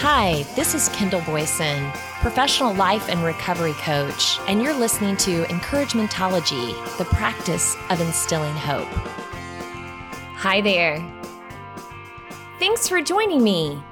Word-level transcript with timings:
Hi, 0.00 0.42
this 0.54 0.74
is 0.74 0.90
Kendall 0.90 1.22
Boyson, 1.22 1.90
professional 2.20 2.74
life 2.74 3.08
and 3.08 3.24
recovery 3.24 3.72
coach, 3.72 4.38
and 4.46 4.62
you're 4.62 4.78
listening 4.78 5.16
to 5.16 5.44
Encouragementology, 5.44 6.98
the 6.98 7.06
practice 7.06 7.74
of 7.88 8.02
instilling 8.02 8.54
hope. 8.54 8.86
Hi 10.36 10.60
there. 10.60 10.98
Thanks 12.58 12.86
for 12.86 13.00
joining 13.00 13.42
me. 13.42 13.82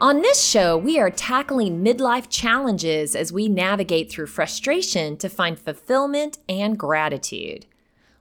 On 0.00 0.20
this 0.22 0.42
show, 0.42 0.76
we 0.76 0.98
are 0.98 1.08
tackling 1.08 1.84
midlife 1.84 2.26
challenges 2.28 3.14
as 3.14 3.32
we 3.32 3.48
navigate 3.48 4.10
through 4.10 4.26
frustration 4.26 5.16
to 5.18 5.28
find 5.28 5.56
fulfillment 5.56 6.38
and 6.48 6.76
gratitude. 6.76 7.64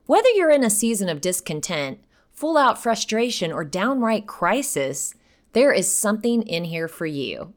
Whether 0.06 0.30
you're 0.30 0.52
in 0.52 0.64
a 0.64 0.70
season 0.70 1.10
of 1.10 1.20
discontent, 1.20 1.98
full 2.32 2.60
out 2.60 2.82
frustration, 2.82 3.52
or 3.52 3.66
downright 3.66 4.28
crisis, 4.28 5.16
there 5.54 5.72
is 5.72 5.92
something 5.92 6.44
in 6.44 6.66
here 6.66 6.88
for 6.88 7.06
you. 7.06 7.54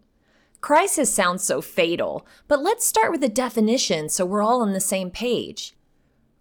Crisis 0.61 1.13
sounds 1.13 1.45
so 1.45 1.61
fatal, 1.61 2.27
but 2.49 2.63
let's 2.63 2.87
start 2.87 3.13
with 3.13 3.23
a 3.23 3.29
definition 3.29 4.09
so 4.09 4.25
we're 4.25 4.43
all 4.43 4.63
on 4.63 4.73
the 4.73 4.81
same 4.81 5.11
page. 5.11 5.75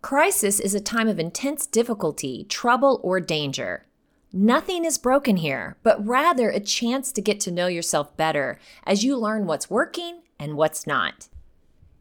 Crisis 0.02 0.59
is 0.59 0.73
a 0.73 0.81
time 0.81 1.08
of 1.08 1.20
intense 1.20 1.66
difficulty, 1.66 2.45
trouble, 2.50 3.00
or 3.04 3.20
danger. 3.20 3.86
Nothing 4.31 4.84
is 4.84 4.98
broken 4.98 5.38
here, 5.38 5.78
but 5.84 6.05
rather 6.05 6.50
a 6.50 6.59
chance 6.59 7.12
to 7.12 7.22
get 7.22 7.40
to 7.42 7.52
know 7.52 7.67
yourself 7.67 8.17
better 8.17 8.59
as 8.86 9.04
you 9.04 9.16
learn 9.16 9.45
what's 9.45 9.70
working 9.70 10.23
and 10.40 10.58
what's 10.58 10.88
not. 10.88 11.28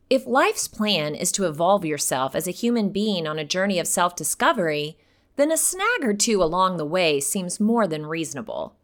If 0.09 0.27
life's 0.27 0.67
plan 0.67 1.15
is 1.15 1.31
to 1.33 1.47
evolve 1.47 1.85
yourself 1.85 2.35
as 2.35 2.47
a 2.47 2.53
human 2.53 2.91
being 2.91 3.27
on 3.27 3.39
a 3.39 3.45
journey 3.45 3.79
of 3.79 3.87
self 3.87 4.17
discovery, 4.17 4.99
then 5.37 5.51
a 5.51 5.57
snag 5.57 6.03
or 6.03 6.15
two 6.15 6.43
along 6.43 6.77
the 6.77 6.85
way 6.85 7.21
seems 7.21 7.61
more 7.61 7.87
than 7.87 8.07
reasonable. 8.07 8.77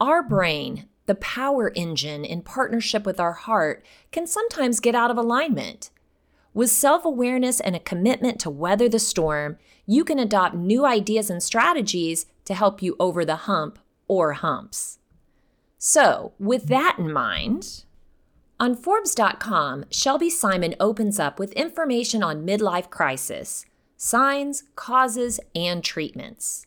Our 0.00 0.22
brain, 0.22 0.88
the 1.06 1.14
power 1.14 1.70
engine 1.74 2.24
in 2.24 2.42
partnership 2.42 3.06
with 3.06 3.20
our 3.20 3.32
heart, 3.32 3.84
can 4.10 4.26
sometimes 4.26 4.80
get 4.80 4.94
out 4.94 5.10
of 5.10 5.16
alignment. 5.16 5.90
With 6.52 6.70
self 6.70 7.04
awareness 7.04 7.60
and 7.60 7.76
a 7.76 7.80
commitment 7.80 8.40
to 8.40 8.50
weather 8.50 8.88
the 8.88 8.98
storm, 8.98 9.58
you 9.86 10.04
can 10.04 10.18
adopt 10.18 10.54
new 10.54 10.84
ideas 10.84 11.30
and 11.30 11.42
strategies 11.42 12.26
to 12.44 12.54
help 12.54 12.82
you 12.82 12.96
over 12.98 13.24
the 13.24 13.36
hump 13.36 13.78
or 14.08 14.34
humps. 14.34 14.98
So, 15.78 16.32
with 16.38 16.66
that 16.66 16.96
in 16.98 17.12
mind, 17.12 17.84
on 18.58 18.76
Forbes.com, 18.76 19.86
Shelby 19.90 20.30
Simon 20.30 20.74
opens 20.78 21.18
up 21.18 21.38
with 21.38 21.52
information 21.52 22.22
on 22.22 22.46
midlife 22.46 22.88
crisis, 22.88 23.66
signs, 23.96 24.64
causes, 24.76 25.40
and 25.54 25.82
treatments. 25.84 26.64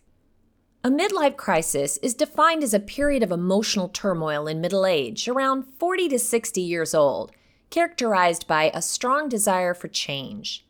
A 0.88 0.90
midlife 0.90 1.36
crisis 1.36 1.98
is 1.98 2.14
defined 2.14 2.64
as 2.64 2.74
a 2.74 2.80
period 2.80 3.22
of 3.22 3.30
emotional 3.30 3.90
turmoil 3.90 4.48
in 4.48 4.62
middle 4.62 4.86
age, 4.86 5.28
around 5.28 5.66
40 5.78 6.08
to 6.08 6.18
60 6.18 6.62
years 6.62 6.96
old, 6.96 7.34
characterized 7.70 8.48
by 8.48 8.72
a 8.74 8.82
strong 8.82 9.28
desire 9.28 9.74
for 9.74 9.90
change. 9.90 10.66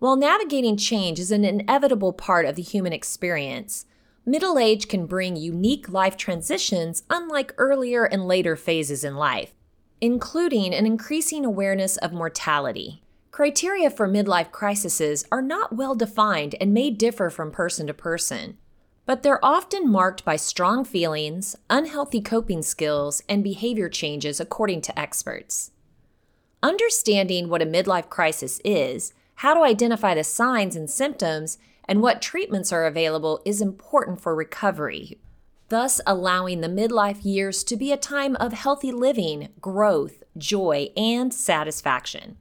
While 0.00 0.16
navigating 0.16 0.76
change 0.76 1.18
is 1.18 1.30
an 1.30 1.46
inevitable 1.46 2.12
part 2.12 2.44
of 2.44 2.56
the 2.56 2.62
human 2.62 2.92
experience, 2.92 3.86
middle 4.26 4.58
age 4.58 4.86
can 4.86 5.06
bring 5.06 5.36
unique 5.36 5.88
life 5.88 6.18
transitions 6.18 7.02
unlike 7.08 7.54
earlier 7.56 8.04
and 8.04 8.28
later 8.28 8.54
phases 8.54 9.02
in 9.02 9.16
life, 9.16 9.54
including 10.02 10.74
an 10.74 10.84
increasing 10.84 11.46
awareness 11.46 11.96
of 11.96 12.12
mortality. 12.12 13.02
Criteria 13.30 13.88
for 13.88 14.06
midlife 14.06 14.52
crises 14.52 15.24
are 15.32 15.40
not 15.40 15.74
well 15.74 15.94
defined 15.94 16.54
and 16.60 16.74
may 16.74 16.90
differ 16.90 17.30
from 17.30 17.50
person 17.50 17.86
to 17.86 17.94
person, 17.94 18.58
but 19.04 19.22
they're 19.22 19.44
often 19.44 19.90
marked 19.90 20.24
by 20.24 20.36
strong 20.36 20.84
feelings, 20.84 21.56
unhealthy 21.68 22.20
coping 22.20 22.62
skills, 22.62 23.22
and 23.28 23.42
behavior 23.42 23.88
changes, 23.88 24.38
according 24.40 24.80
to 24.80 24.98
experts. 24.98 25.72
Understanding 26.62 27.48
what 27.48 27.62
a 27.62 27.66
midlife 27.66 28.08
crisis 28.08 28.60
is, 28.64 29.12
how 29.36 29.54
to 29.54 29.62
identify 29.62 30.14
the 30.14 30.22
signs 30.22 30.76
and 30.76 30.88
symptoms, 30.88 31.58
and 31.86 32.00
what 32.00 32.22
treatments 32.22 32.72
are 32.72 32.86
available 32.86 33.42
is 33.44 33.60
important 33.60 34.20
for 34.20 34.36
recovery, 34.36 35.18
thus 35.68 36.00
allowing 36.06 36.60
the 36.60 36.68
midlife 36.68 37.24
years 37.24 37.64
to 37.64 37.76
be 37.76 37.90
a 37.90 37.96
time 37.96 38.36
of 38.36 38.52
healthy 38.52 38.92
living, 38.92 39.48
growth, 39.60 40.22
joy, 40.38 40.90
and 40.96 41.34
satisfaction. 41.34 42.36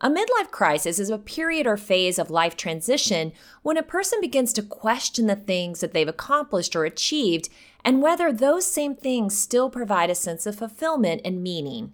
A 0.00 0.08
midlife 0.08 0.52
crisis 0.52 1.00
is 1.00 1.10
a 1.10 1.18
period 1.18 1.66
or 1.66 1.76
phase 1.76 2.20
of 2.20 2.30
life 2.30 2.56
transition 2.56 3.32
when 3.62 3.76
a 3.76 3.82
person 3.82 4.20
begins 4.20 4.52
to 4.52 4.62
question 4.62 5.26
the 5.26 5.34
things 5.34 5.80
that 5.80 5.92
they've 5.92 6.06
accomplished 6.06 6.76
or 6.76 6.84
achieved 6.84 7.48
and 7.84 8.00
whether 8.00 8.32
those 8.32 8.64
same 8.64 8.94
things 8.94 9.36
still 9.36 9.68
provide 9.68 10.08
a 10.08 10.14
sense 10.14 10.46
of 10.46 10.54
fulfillment 10.54 11.20
and 11.24 11.42
meaning. 11.42 11.92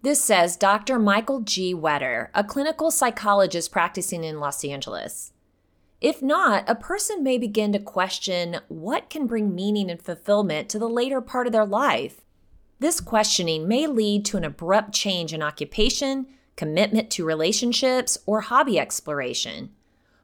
This 0.00 0.22
says 0.22 0.56
Dr. 0.56 0.98
Michael 0.98 1.40
G. 1.40 1.74
Wetter, 1.74 2.30
a 2.34 2.44
clinical 2.44 2.90
psychologist 2.90 3.72
practicing 3.72 4.24
in 4.24 4.40
Los 4.40 4.64
Angeles. 4.64 5.32
If 6.00 6.22
not, 6.22 6.64
a 6.66 6.76
person 6.76 7.22
may 7.22 7.36
begin 7.36 7.72
to 7.72 7.78
question 7.78 8.60
what 8.68 9.10
can 9.10 9.26
bring 9.26 9.54
meaning 9.54 9.90
and 9.90 10.00
fulfillment 10.00 10.70
to 10.70 10.78
the 10.78 10.88
later 10.88 11.20
part 11.20 11.46
of 11.46 11.52
their 11.52 11.66
life. 11.66 12.22
This 12.78 13.00
questioning 13.00 13.66
may 13.66 13.86
lead 13.86 14.24
to 14.26 14.36
an 14.36 14.44
abrupt 14.44 14.94
change 14.94 15.34
in 15.34 15.42
occupation, 15.42 16.26
commitment 16.58 17.08
to 17.08 17.24
relationships, 17.24 18.18
or 18.26 18.40
hobby 18.40 18.80
exploration. 18.80 19.70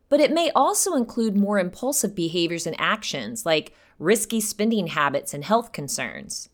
But 0.08 0.18
it 0.18 0.32
may 0.32 0.50
also 0.50 0.94
include 0.94 1.36
more 1.36 1.60
impulsive 1.60 2.14
behaviors 2.14 2.66
and 2.66 2.74
actions 2.78 3.46
like 3.46 3.72
risky 4.00 4.40
spending 4.40 4.88
habits 4.88 5.32
and 5.32 5.44
health 5.44 5.70
concerns. 5.70 6.48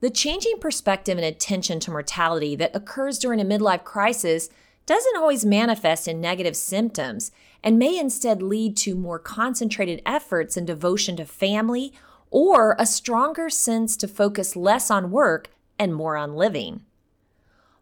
The 0.00 0.10
changing 0.10 0.58
perspective 0.58 1.16
and 1.16 1.24
attention 1.24 1.78
to 1.80 1.92
mortality 1.92 2.56
that 2.56 2.74
occurs 2.74 3.20
during 3.20 3.40
a 3.40 3.44
midlife 3.44 3.84
crisis 3.84 4.50
doesn't 4.84 5.16
always 5.16 5.44
manifest 5.44 6.08
in 6.08 6.20
negative 6.20 6.56
symptoms 6.56 7.30
and 7.62 7.78
may 7.78 7.96
instead 7.96 8.42
lead 8.42 8.76
to 8.78 8.96
more 8.96 9.20
concentrated 9.20 10.02
efforts 10.04 10.56
and 10.56 10.66
devotion 10.66 11.16
to 11.16 11.24
family 11.24 11.92
or 12.30 12.74
a 12.80 12.86
stronger 12.86 13.48
sense 13.48 13.96
to 13.96 14.08
focus 14.08 14.56
less 14.56 14.90
on 14.90 15.12
work 15.12 15.50
and 15.78 15.94
more 15.94 16.16
on 16.16 16.34
living. 16.34 16.85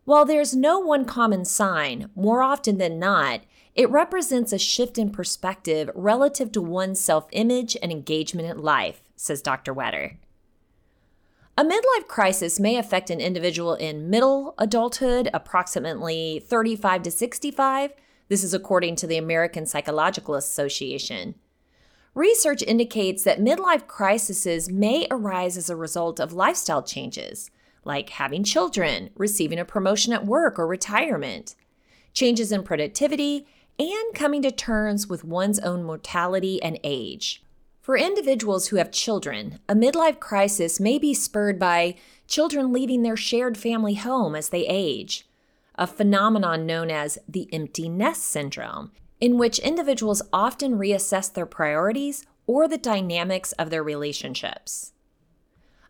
While 0.05 0.27
there's 0.27 0.55
no 0.55 0.79
one 0.79 1.07
common 1.07 1.45
sign, 1.45 2.11
more 2.15 2.43
often 2.43 2.77
than 2.79 2.99
not, 2.99 3.41
it 3.75 3.91
represents 3.91 4.53
a 4.53 4.59
shift 4.59 4.99
in 4.99 5.11
perspective 5.11 5.91
relative 5.95 6.53
to 6.53 6.63
one's 6.63 7.01
self 7.01 7.27
image 7.33 7.77
and 7.83 7.91
engagement 7.91 8.49
in 8.49 8.63
life, 8.63 9.03
says 9.17 9.41
Dr. 9.41 9.73
Wetter. 9.73 10.19
A 11.57 11.65
midlife 11.65 12.07
crisis 12.09 12.61
may 12.61 12.77
affect 12.77 13.11
an 13.11 13.21
individual 13.21 13.75
in 13.75 14.11
middle 14.11 14.55
adulthood, 14.59 15.31
approximately 15.33 16.45
35 16.45 17.05
to 17.05 17.11
65. 17.11 17.93
This 18.29 18.43
is 18.43 18.53
according 18.53 18.97
to 18.97 19.07
the 19.07 19.17
American 19.17 19.65
Psychological 19.65 20.35
Association. 20.35 21.37
Research 22.15 22.63
indicates 22.63 23.25
that 23.25 23.41
midlife 23.41 23.87
crises 23.87 24.69
may 24.69 25.07
arise 25.11 25.57
as 25.57 25.71
a 25.71 25.77
result 25.77 26.21
of 26.21 26.33
lifestyle 26.33 26.83
changes, 26.83 27.51
like 27.85 28.11
having 28.11 28.45
children, 28.45 29.11
receiving 29.17 29.59
a 29.59 29.65
promotion 29.65 30.13
at 30.13 30.27
work 30.27 30.59
or 30.59 30.67
retirement, 30.67 31.55
changes 32.13 32.53
in 32.53 32.63
productivity, 32.63 33.47
and 33.79 34.15
coming 34.15 34.43
to 34.43 34.51
terms 34.51 35.09
with 35.09 35.25
one's 35.25 35.59
own 35.59 35.83
mortality 35.83 36.63
and 36.63 36.79
age. 36.85 37.43
For 37.85 37.99
individuals 37.99 38.69
who 38.69 38.77
have 38.77 38.91
children, 38.91 39.59
a 39.69 39.75
midlife 39.75 40.19
crisis 40.19 40.81
may 40.81 40.99
be 40.99 41.13
spurred 41.13 41.59
by 41.59 41.97
children 42.27 42.73
leaving 42.73 43.03
their 43.03 43.17
shared 43.17 43.59
family 43.59 43.95
home 43.95 44.35
as 44.35 44.49
they 44.49 44.67
age, 44.67 45.29
a 45.75 45.87
phenomenon 45.87 46.65
known 46.65 46.91
as 46.91 47.19
the 47.29 47.47
empty 47.53 47.91
nest 47.91 48.23
syndrome, 48.23 48.91
in 49.21 49.37
which 49.37 49.59
individuals 49.59 50.23
often 50.33 50.79
reassess 50.79 51.31
their 51.31 51.45
priorities 51.45 52.25
or 52.47 52.67
the 52.67 52.79
dynamics 52.79 53.53
of 53.53 53.69
their 53.69 53.83
relationships. 53.83 54.94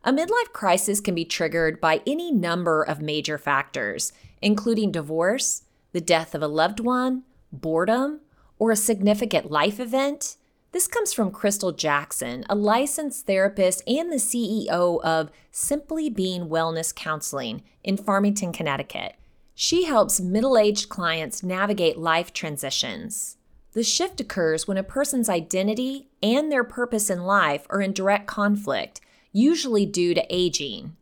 A 0.05 0.13
midlife 0.13 0.53
crisis 0.53 1.01
can 1.01 1.15
be 1.15 1.25
triggered 1.25 1.81
by 1.81 2.03
any 2.07 2.31
number 2.31 2.83
of 2.83 3.01
major 3.01 3.39
factors, 3.39 4.13
including 4.41 4.93
divorce, 4.93 5.63
the 5.93 6.01
death 6.01 6.35
of 6.35 6.43
a 6.43 6.49
loved 6.49 6.79
one, 6.79 7.25
boredom, 7.51 8.21
or 8.59 8.71
a 8.71 8.77
significant 8.77 9.51
life 9.51 9.81
event 9.81 10.37
this 10.75 10.89
comes 10.89 11.13
from 11.13 11.31
Crystal 11.31 11.71
Jackson, 11.71 12.45
a 12.51 12.57
licensed 12.57 13.29
therapist 13.29 13.81
and 13.87 14.11
the 14.11 14.17
CEO 14.17 15.01
of 15.05 15.31
Simply 15.53 16.11
Being 16.11 16.49
Wellness 16.49 16.93
Counseling 16.93 17.63
in 17.85 17.97
Farmington, 17.97 18.53
Connecticut. 18.53 19.15
She 19.55 19.85
helps 19.85 20.21
middle 20.21 20.59
aged 20.59 20.89
clients 20.89 21.45
navigate 21.45 21.97
life 21.97 22.33
transitions. 22.33 23.37
The 23.71 23.85
shift 23.85 24.21
occurs 24.21 24.67
when 24.67 24.77
a 24.77 24.83
person's 24.83 25.29
identity 25.29 26.09
and 26.21 26.51
their 26.51 26.65
purpose 26.65 27.09
in 27.09 27.23
life 27.23 27.69
are 27.71 27.81
in 27.81 27.93
direct 27.93 28.27
conflict, 28.27 29.01
usually 29.35 29.85
due 29.85 30.15
to 30.15 30.25
aging. 30.31 30.97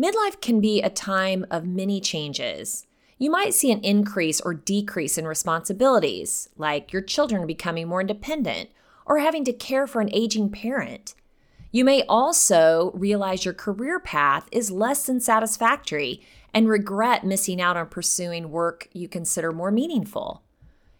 Midlife 0.00 0.40
can 0.40 0.60
be 0.60 0.82
a 0.82 0.90
time 0.90 1.46
of 1.50 1.64
many 1.64 2.00
changes. 2.00 2.86
You 3.18 3.30
might 3.30 3.54
see 3.54 3.70
an 3.70 3.84
increase 3.84 4.40
or 4.40 4.54
decrease 4.54 5.16
in 5.16 5.26
responsibilities, 5.26 6.48
like 6.56 6.92
your 6.92 7.02
children 7.02 7.46
becoming 7.46 7.86
more 7.86 8.00
independent 8.00 8.70
or 9.06 9.18
having 9.18 9.44
to 9.44 9.52
care 9.52 9.86
for 9.86 10.00
an 10.00 10.10
aging 10.12 10.50
parent. 10.50 11.14
You 11.70 11.84
may 11.84 12.02
also 12.08 12.92
realize 12.94 13.44
your 13.44 13.54
career 13.54 14.00
path 14.00 14.48
is 14.50 14.70
less 14.70 15.06
than 15.06 15.20
satisfactory 15.20 16.22
and 16.52 16.68
regret 16.68 17.24
missing 17.24 17.60
out 17.60 17.76
on 17.76 17.88
pursuing 17.88 18.50
work 18.50 18.88
you 18.92 19.08
consider 19.08 19.52
more 19.52 19.70
meaningful. 19.70 20.42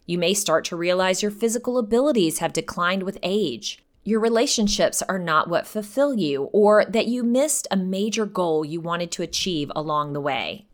You 0.04 0.18
may 0.18 0.34
start 0.34 0.64
to 0.66 0.76
realize 0.76 1.22
your 1.22 1.30
physical 1.30 1.78
abilities 1.78 2.38
have 2.38 2.52
declined 2.52 3.04
with 3.04 3.18
age. 3.22 3.83
Your 4.06 4.20
relationships 4.20 5.02
are 5.08 5.18
not 5.18 5.48
what 5.48 5.66
fulfill 5.66 6.14
you, 6.14 6.44
or 6.52 6.84
that 6.84 7.06
you 7.06 7.22
missed 7.22 7.66
a 7.70 7.76
major 7.76 8.26
goal 8.26 8.62
you 8.62 8.78
wanted 8.78 9.10
to 9.12 9.22
achieve 9.22 9.72
along 9.74 10.12
the 10.12 10.20
way. 10.20 10.66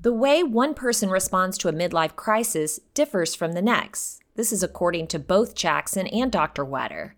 The 0.00 0.12
way 0.12 0.42
one 0.42 0.74
person 0.74 1.08
responds 1.08 1.56
to 1.58 1.68
a 1.68 1.72
midlife 1.72 2.16
crisis 2.16 2.80
differs 2.92 3.36
from 3.36 3.52
the 3.52 3.62
next. 3.62 4.20
This 4.34 4.50
is 4.50 4.64
according 4.64 5.06
to 5.08 5.20
both 5.20 5.54
Jackson 5.54 6.08
and 6.08 6.32
Dr. 6.32 6.64
Wetter. 6.64 7.14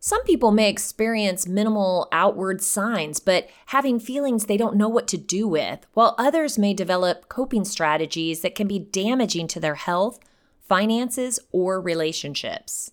Some 0.00 0.24
people 0.24 0.50
may 0.50 0.68
experience 0.68 1.46
minimal 1.46 2.08
outward 2.10 2.60
signs, 2.60 3.20
but 3.20 3.48
having 3.66 4.00
feelings 4.00 4.46
they 4.46 4.56
don't 4.56 4.76
know 4.76 4.88
what 4.88 5.06
to 5.08 5.16
do 5.16 5.46
with, 5.46 5.86
while 5.94 6.16
others 6.18 6.58
may 6.58 6.74
develop 6.74 7.28
coping 7.28 7.64
strategies 7.64 8.40
that 8.40 8.56
can 8.56 8.66
be 8.66 8.80
damaging 8.80 9.46
to 9.48 9.60
their 9.60 9.76
health, 9.76 10.18
finances, 10.68 11.38
or 11.52 11.80
relationships. 11.80 12.90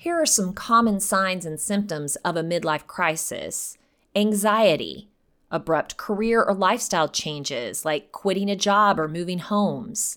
Here 0.00 0.18
are 0.18 0.24
some 0.24 0.54
common 0.54 0.98
signs 0.98 1.44
and 1.44 1.60
symptoms 1.60 2.16
of 2.24 2.34
a 2.34 2.42
midlife 2.42 2.86
crisis. 2.86 3.76
Anxiety, 4.16 5.10
abrupt 5.50 5.98
career 5.98 6.42
or 6.42 6.54
lifestyle 6.54 7.06
changes 7.06 7.84
like 7.84 8.10
quitting 8.10 8.48
a 8.48 8.56
job 8.56 8.98
or 8.98 9.08
moving 9.08 9.40
homes, 9.40 10.16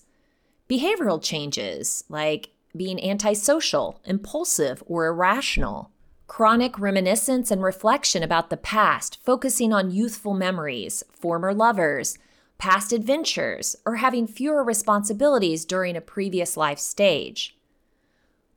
behavioral 0.70 1.22
changes 1.22 2.02
like 2.08 2.48
being 2.74 2.98
antisocial, 2.98 4.00
impulsive, 4.06 4.82
or 4.86 5.04
irrational, 5.04 5.90
chronic 6.28 6.78
reminiscence 6.78 7.50
and 7.50 7.62
reflection 7.62 8.22
about 8.22 8.48
the 8.48 8.56
past, 8.56 9.18
focusing 9.22 9.74
on 9.74 9.90
youthful 9.90 10.32
memories, 10.32 11.04
former 11.12 11.52
lovers, 11.52 12.16
past 12.56 12.90
adventures, 12.90 13.76
or 13.84 13.96
having 13.96 14.26
fewer 14.26 14.64
responsibilities 14.64 15.66
during 15.66 15.94
a 15.94 16.00
previous 16.00 16.56
life 16.56 16.78
stage, 16.78 17.53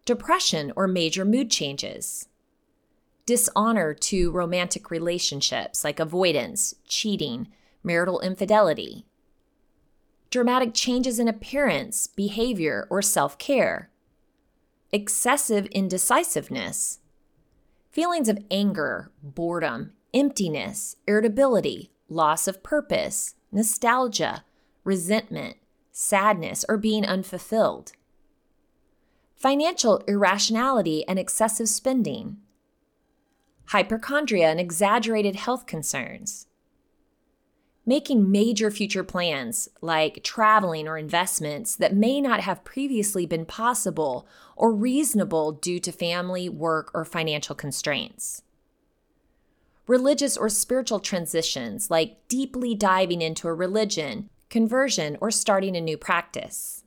depression 0.07 0.71
or 0.75 0.87
major 0.87 1.25
mood 1.25 1.51
changes. 1.51 2.29
Dishonor 3.25 3.93
to 3.93 4.31
romantic 4.31 4.89
relationships 4.89 5.83
like 5.83 5.99
avoidance, 5.99 6.73
cheating, 6.87 7.49
marital 7.83 8.21
infidelity, 8.21 9.05
dramatic 10.29 10.73
changes 10.73 11.19
in 11.19 11.27
appearance, 11.27 12.07
behavior, 12.07 12.87
or 12.89 13.01
self 13.01 13.37
care, 13.37 13.89
excessive 14.93 15.65
indecisiveness, 15.67 16.99
feelings 17.91 18.29
of 18.29 18.39
anger, 18.49 19.11
boredom, 19.21 19.91
emptiness, 20.13 20.95
irritability, 21.05 21.91
loss 22.07 22.47
of 22.47 22.63
purpose, 22.63 23.35
nostalgia, 23.51 24.45
resentment, 24.85 25.57
sadness, 25.91 26.63
or 26.69 26.77
being 26.77 27.05
unfulfilled. 27.05 27.91
Financial 29.37 29.97
irrationality 30.07 31.07
and 31.07 31.19
excessive 31.19 31.69
spending, 31.69 32.37
hypochondria, 33.65 34.49
and 34.49 34.59
exaggerated 34.59 35.35
health 35.35 35.67
concerns. 35.67 36.47
Making 37.85 38.31
major 38.31 38.71
future 38.71 39.03
plans 39.03 39.69
like 39.79 40.23
traveling 40.23 40.87
or 40.87 40.97
investments 40.97 41.75
that 41.75 41.95
may 41.95 42.19
not 42.19 42.39
have 42.39 42.63
previously 42.63 43.27
been 43.27 43.45
possible 43.45 44.27
or 44.55 44.73
reasonable 44.73 45.51
due 45.51 45.79
to 45.81 45.91
family, 45.91 46.49
work, 46.49 46.89
or 46.95 47.05
financial 47.05 47.53
constraints. 47.53 48.41
Religious 49.85 50.35
or 50.35 50.49
spiritual 50.49 50.99
transitions 50.99 51.91
like 51.91 52.27
deeply 52.27 52.73
diving 52.73 53.21
into 53.21 53.47
a 53.47 53.53
religion, 53.53 54.31
conversion, 54.49 55.15
or 55.21 55.29
starting 55.29 55.75
a 55.77 55.81
new 55.81 55.95
practice. 55.95 56.83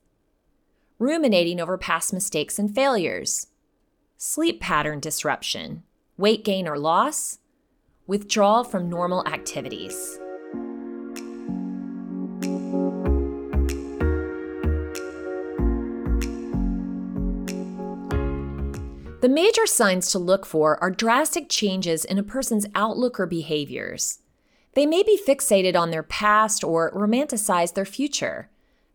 Ruminating 1.00 1.62
over 1.62 1.79
past 1.79 2.12
mistakes 2.12 2.58
and 2.58 2.75
failures. 2.75 3.47
Sleep 4.19 4.61
pattern 4.61 5.00
disruption 5.00 5.82
weight 6.19 6.44
gain 6.44 6.69
or 6.69 6.79
loss, 6.79 7.38
withdrawal 8.06 8.62
from 8.62 8.91
normal 8.91 9.26
activities. 9.26 10.19
The 19.23 19.31
major 19.31 19.67
signs 19.67 20.11
to 20.11 20.19
look 20.19 20.44
for 20.44 20.76
are 20.82 20.91
drastic 20.91 21.49
changes 21.49 22.05
in 22.05 22.19
a 22.19 22.23
person's 22.23 22.67
outlook 22.75 23.19
or 23.19 23.25
behaviors. 23.25 24.19
They 24.75 24.85
may 24.85 25.02
be 25.02 25.19
fixated 25.19 25.75
on 25.75 25.93
their 25.93 26.02
past 26.02 26.62
or 26.62 26.93
romanticize 26.93 27.73
their 27.73 27.87
future. 27.87 28.50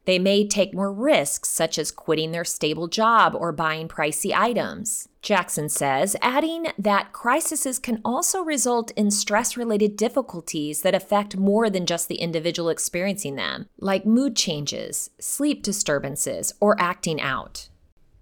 They 0.06 0.20
may 0.20 0.48
take 0.48 0.74
more 0.74 0.92
risks, 0.92 1.50
such 1.50 1.80
as 1.80 1.92
quitting 1.92 2.32
their 2.32 2.46
stable 2.46 2.88
job 2.88 3.36
or 3.36 3.52
buying 3.52 3.88
pricey 3.88 4.34
items. 4.34 5.10
Jackson 5.22 5.70
says, 5.70 6.16
adding 6.22 6.68
that 6.78 7.12
crises 7.12 7.80
can 7.80 8.00
also 8.06 8.44
result 8.44 8.92
in 8.92 9.10
stress 9.10 9.58
related 9.58 9.98
difficulties 9.98 10.84
that 10.84 10.94
affect 10.94 11.36
more 11.36 11.70
than 11.70 11.88
just 11.88 12.08
the 12.08 12.16
individual 12.16 12.70
experiencing 12.70 13.36
them, 13.36 13.68
like 13.80 14.06
mood 14.06 14.36
changes, 14.36 15.10
sleep 15.20 15.64
disturbances, 15.64 16.54
or 16.60 16.80
acting 16.80 17.20
out. 17.20 17.70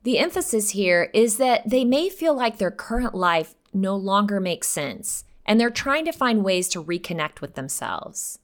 The 0.03 0.19
emphasis 0.19 0.69
here 0.69 1.09
is 1.13 1.37
that 1.37 1.69
they 1.69 1.83
may 1.83 2.09
feel 2.09 2.33
like 2.33 2.57
their 2.57 2.71
current 2.71 3.13
life 3.13 3.55
no 3.73 3.95
longer 3.97 4.39
makes 4.39 4.69
sense, 4.69 5.25
and 5.45 5.59
they're 5.59 5.69
trying 5.69 6.05
to 6.05 6.13
find 6.13 6.45
ways 6.45 6.69
to 6.69 6.83
reconnect 6.83 7.41
with 7.41 7.55
themselves. 7.55 8.39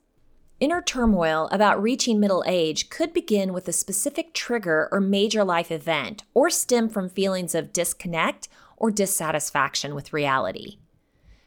Inner 0.60 0.82
turmoil 0.82 1.48
about 1.54 1.82
reaching 1.82 2.20
middle 2.20 2.44
age 2.46 2.90
could 2.90 3.14
begin 3.14 3.54
with 3.54 3.70
a 3.70 3.74
specific 3.74 4.34
trigger 4.34 4.90
or 4.92 5.00
major 5.00 5.46
life 5.46 5.72
event, 5.72 6.24
or 6.34 6.50
stem 6.50 6.90
from 6.90 7.08
feelings 7.08 7.56
of 7.56 7.72
disconnect 7.72 8.50
or 8.76 8.92
dissatisfaction 8.92 9.96
with 9.96 10.12
reality. 10.12 10.80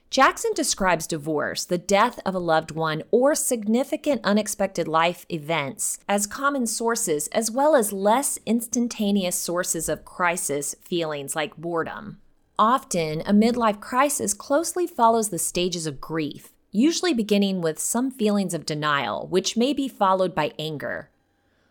Jackson 0.09 0.53
describes 0.55 1.07
divorce, 1.07 1.67
the 1.67 1.77
death 1.77 2.21
of 2.25 2.35
a 2.35 2.39
loved 2.39 2.71
one, 2.71 3.03
or 3.11 3.35
significant 3.35 4.23
unexpected 4.25 4.89
life 4.89 5.27
events 5.31 5.99
as 6.09 6.27
common 6.27 6.67
sources, 6.67 7.29
as 7.29 7.51
well 7.51 7.77
as 7.77 7.93
less 7.93 8.39
instantaneous 8.47 9.37
sources 9.37 9.91
of 9.91 10.07
crisis 10.07 10.75
feelings 10.83 11.37
like 11.37 11.57
boredom. 11.59 12.19
Often, 12.59 13.23
a 13.23 13.33
midlife 13.33 13.81
crisis 13.81 14.33
closely 14.35 14.87
follows 14.87 15.31
the 15.31 15.39
stages 15.39 15.87
of 15.87 16.01
grief, 16.01 16.52
usually 16.73 17.15
beginning 17.15 17.61
with 17.61 17.79
some 17.79 18.11
feelings 18.11 18.55
of 18.55 18.67
denial, 18.67 19.29
which 19.29 19.57
may 19.57 19.73
be 19.73 19.87
followed 19.87 20.35
by 20.35 20.53
anger. 20.59 21.11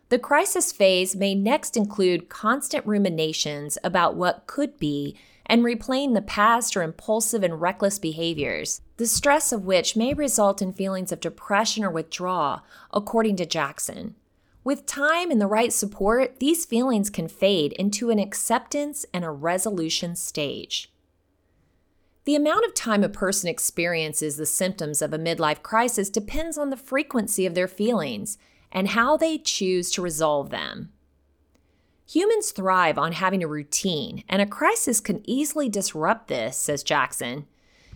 The 0.09 0.19
crisis 0.19 0.71
phase 0.71 1.15
may 1.15 1.33
next 1.33 1.75
include 1.75 2.29
constant 2.29 2.85
ruminations 2.85 3.77
about 3.83 4.15
what 4.15 4.45
could 4.45 4.77
be 4.77 5.17
and 5.45 5.63
replaying 5.63 6.13
the 6.13 6.21
past 6.21 6.77
or 6.77 6.83
impulsive 6.83 7.43
and 7.43 7.59
reckless 7.59 7.97
behaviors, 7.97 8.81
the 8.97 9.07
stress 9.07 9.51
of 9.51 9.65
which 9.65 9.95
may 9.95 10.13
result 10.13 10.61
in 10.61 10.71
feelings 10.71 11.11
of 11.11 11.19
depression 11.19 11.83
or 11.83 11.89
withdrawal, 11.89 12.61
according 12.93 13.35
to 13.37 13.45
Jackson. 13.45 14.15
With 14.63 14.85
time 14.85 15.31
and 15.31 15.41
the 15.41 15.47
right 15.47 15.73
support, 15.73 16.39
these 16.39 16.65
feelings 16.65 17.09
can 17.09 17.27
fade 17.27 17.73
into 17.73 18.11
an 18.11 18.19
acceptance 18.19 19.05
and 19.13 19.25
a 19.25 19.31
resolution 19.31 20.15
stage. 20.15 20.91
The 22.25 22.35
amount 22.35 22.65
of 22.65 22.75
time 22.75 23.03
a 23.03 23.09
person 23.09 23.49
experiences 23.49 24.37
the 24.37 24.45
symptoms 24.45 25.01
of 25.01 25.11
a 25.11 25.17
midlife 25.17 25.63
crisis 25.63 26.09
depends 26.09 26.57
on 26.57 26.69
the 26.69 26.77
frequency 26.77 27.47
of 27.47 27.55
their 27.55 27.67
feelings 27.67 28.37
and 28.71 28.89
how 28.89 29.17
they 29.17 29.39
choose 29.39 29.89
to 29.91 30.03
resolve 30.03 30.51
them. 30.51 30.91
Humans 32.07 32.51
thrive 32.51 32.97
on 32.97 33.13
having 33.13 33.43
a 33.43 33.47
routine, 33.47 34.23
and 34.29 34.41
a 34.41 34.45
crisis 34.45 34.99
can 34.99 35.27
easily 35.27 35.69
disrupt 35.69 36.27
this, 36.27 36.57
says 36.57 36.83
Jackson. 36.83 37.47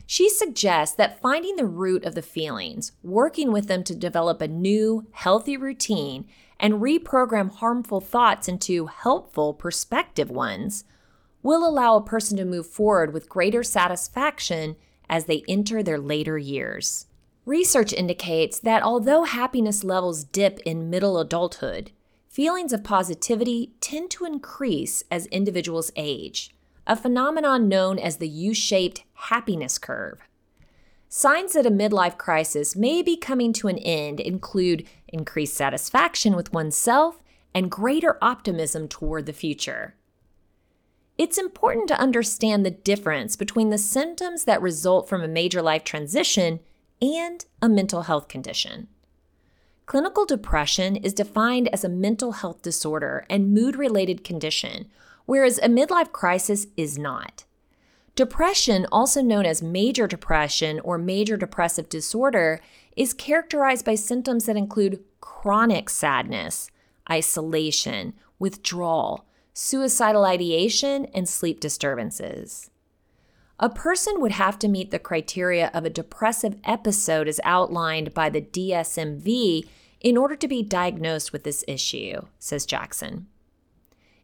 She 0.08 0.30
suggests 0.30 0.96
that 0.96 1.22
finding 1.22 1.56
the 1.56 1.66
root 1.66 2.06
of 2.06 2.16
the 2.16 2.22
feelings, 2.22 2.94
working 3.04 3.52
with 3.52 3.68
them 3.68 3.84
to 3.84 3.96
develop 3.96 4.42
a 4.42 4.48
new, 4.48 5.06
healthy 5.12 5.58
routine, 5.58 6.28
and 6.60 6.76
reprogram 6.76 7.52
harmful 7.52 8.00
thoughts 8.02 8.48
into 8.48 8.86
helpful, 8.86 9.54
perspective 9.54 10.32
ones 10.32 10.86
will 11.46 11.64
allow 11.64 11.96
a 11.96 12.04
person 12.04 12.36
to 12.36 12.44
move 12.44 12.66
forward 12.66 13.14
with 13.14 13.30
greater 13.30 13.62
satisfaction 13.62 14.76
as 15.08 15.26
they 15.26 15.44
enter 15.48 15.84
their 15.84 16.00
later 16.00 16.40
years. 16.40 17.06
Research 17.46 17.94
indicates 17.94 18.58
that 18.58 18.82
although 18.82 19.26
happiness 19.26 19.84
levels 19.84 20.24
dip 20.24 20.58
in 20.66 20.90
middle 20.90 21.20
adulthood, 21.20 21.92
feelings 22.28 22.74
of 22.74 22.84
positivity 22.84 23.76
tend 23.80 24.10
to 24.10 24.26
increase 24.26 25.04
as 25.12 25.28
individuals 25.28 25.92
age, 25.96 26.50
a 26.88 26.96
phenomenon 26.96 27.70
known 27.70 28.00
as 28.00 28.18
the 28.18 28.28
U 28.28 28.56
shaped 28.56 29.04
happiness 29.14 29.78
curve. 29.78 30.22
Signs 31.10 31.54
that 31.54 31.68
a 31.68 31.72
midlife 31.72 32.18
crisis 32.18 32.76
may 32.76 33.04
be 33.04 33.16
coming 33.16 33.54
to 33.54 33.68
an 33.68 33.78
end 33.78 34.20
include 34.20 34.88
increased 35.10 35.54
satisfaction 35.54 36.36
with 36.36 36.52
oneself 36.52 37.22
and 37.54 37.70
greater 37.70 38.18
optimism 38.20 38.88
toward 38.88 39.28
the 39.28 39.32
future. 39.32 39.94
It's 41.18 41.38
important 41.38 41.88
to 41.88 42.00
understand 42.00 42.66
the 42.66 42.72
difference 42.72 43.36
between 43.36 43.70
the 43.70 43.78
symptoms 43.78 44.44
that 44.46 44.62
result 44.62 45.08
from 45.08 45.24
a 45.24 45.28
major 45.28 45.62
life 45.62 45.84
transition 45.84 46.60
and 47.02 47.46
a 47.62 47.70
mental 47.70 48.04
health 48.04 48.28
condition. 48.28 48.88
Clinical 49.86 50.26
depression 50.26 50.96
is 50.96 51.14
defined 51.14 51.68
as 51.70 51.84
a 51.84 51.90
mental 51.90 52.34
health 52.34 52.62
disorder 52.62 53.26
and 53.30 53.54
mood 53.54 53.76
related 53.76 54.24
condition, 54.24 54.88
whereas 55.26 55.60
a 55.60 55.70
midlife 55.70 56.12
crisis 56.12 56.68
is 56.76 56.98
not. 56.98 57.46
Depression, 58.16 58.88
also 58.92 59.22
known 59.22 59.46
as 59.46 59.62
major 59.62 60.08
depression 60.08 60.80
or 60.80 60.98
major 60.98 61.38
depressive 61.38 61.90
disorder, 61.90 62.62
is 62.96 63.14
characterized 63.14 63.86
by 63.86 63.96
symptoms 63.96 64.46
that 64.46 64.56
include 64.58 65.04
chronic 65.20 65.90
sadness, 65.90 66.72
isolation, 67.10 68.14
withdrawal, 68.40 69.26
suicidal 69.56 70.26
ideation, 70.26 71.06
and 71.14 71.28
sleep 71.28 71.62
disturbances. 71.62 72.70
A 73.58 73.70
person 73.70 74.20
would 74.20 74.34
have 74.34 74.60
to 74.60 74.68
meet 74.68 74.92
the 74.92 75.00
criteria 75.00 75.72
of 75.74 75.86
a 75.86 75.90
depressive 75.90 76.58
episode 76.66 77.30
as 77.30 77.40
outlined 77.46 78.14
by 78.14 78.30
the 78.30 78.42
DSM-V 78.42 79.66
in 80.02 80.18
order 80.18 80.36
to 80.36 80.48
be 80.50 80.62
diagnosed 80.62 81.32
with 81.32 81.46
this 81.46 81.64
issue, 81.70 82.22
says 82.38 82.66
Jackson. 82.66 83.28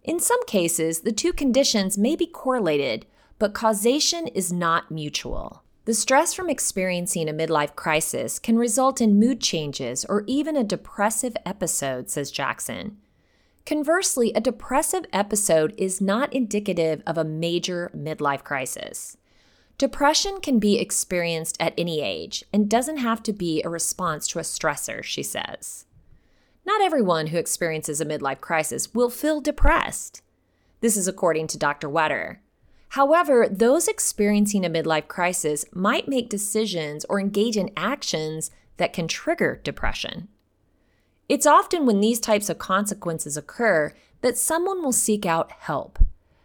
In 0.03 0.19
some 0.19 0.45
cases, 0.47 0.99
the 0.99 1.13
two 1.13 1.31
conditions 1.31 1.97
may 1.97 2.17
be 2.17 2.27
correlated, 2.27 3.05
but 3.39 3.53
causation 3.53 4.27
is 4.27 4.51
not 4.51 4.91
mutual. 4.91 5.63
The 5.85 5.93
stress 5.93 6.33
from 6.33 6.49
experiencing 6.49 7.29
a 7.29 7.33
midlife 7.33 7.75
crisis 7.75 8.37
can 8.37 8.57
result 8.57 8.99
in 8.99 9.17
mood 9.17 9.39
changes 9.39 10.03
or 10.05 10.25
even 10.27 10.57
a 10.57 10.63
depressive 10.63 11.37
episode, 11.45 12.09
says 12.09 12.31
Jackson. 12.31 12.97
Conversely, 13.65 14.31
a 14.33 14.41
depressive 14.41 15.05
episode 15.13 15.73
is 15.77 16.01
not 16.01 16.33
indicative 16.33 17.03
of 17.05 17.17
a 17.17 17.23
major 17.23 17.91
midlife 17.95 18.43
crisis. 18.43 19.17
Depression 19.77 20.39
can 20.41 20.59
be 20.59 20.77
experienced 20.79 21.57
at 21.59 21.73
any 21.77 22.01
age 22.01 22.43
and 22.53 22.69
doesn't 22.69 22.97
have 22.97 23.23
to 23.23 23.33
be 23.33 23.61
a 23.63 23.69
response 23.69 24.27
to 24.27 24.39
a 24.39 24.43
stressor, 24.43 25.03
she 25.03 25.23
says. 25.23 25.85
Not 26.65 26.81
everyone 26.81 27.27
who 27.27 27.37
experiences 27.37 27.99
a 27.99 28.05
midlife 28.05 28.41
crisis 28.41 28.93
will 28.93 29.09
feel 29.09 29.41
depressed. 29.41 30.21
This 30.81 30.97
is 30.97 31.07
according 31.07 31.47
to 31.47 31.57
Dr. 31.57 31.89
Wetter. 31.89 32.41
However, 32.89 33.47
those 33.49 33.87
experiencing 33.87 34.65
a 34.65 34.69
midlife 34.69 35.07
crisis 35.07 35.65
might 35.71 36.07
make 36.07 36.29
decisions 36.29 37.05
or 37.05 37.19
engage 37.19 37.57
in 37.57 37.71
actions 37.77 38.51
that 38.77 38.93
can 38.93 39.07
trigger 39.07 39.61
depression. 39.63 40.27
It's 41.29 41.45
often 41.45 41.85
when 41.85 42.01
these 42.01 42.19
types 42.19 42.49
of 42.49 42.57
consequences 42.57 43.37
occur 43.37 43.93
that 44.21 44.37
someone 44.37 44.83
will 44.83 44.91
seek 44.91 45.25
out 45.25 45.51
help, 45.51 45.99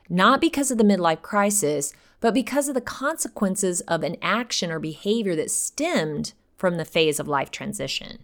not 0.09 0.41
because 0.41 0.71
of 0.71 0.79
the 0.79 0.85
midlife 0.85 1.23
crisis, 1.23 1.93
but 2.21 2.35
because 2.35 2.69
of 2.69 2.75
the 2.75 2.81
consequences 2.81 3.81
of 3.83 4.03
an 4.03 4.17
action 4.23 4.71
or 4.71 4.79
behavior 4.79 5.37
that 5.37 5.51
stemmed 5.51 6.33
from 6.57 6.77
the 6.77 6.85
phase 6.85 7.21
of 7.21 7.29
life 7.29 7.51
transition. 7.51 8.19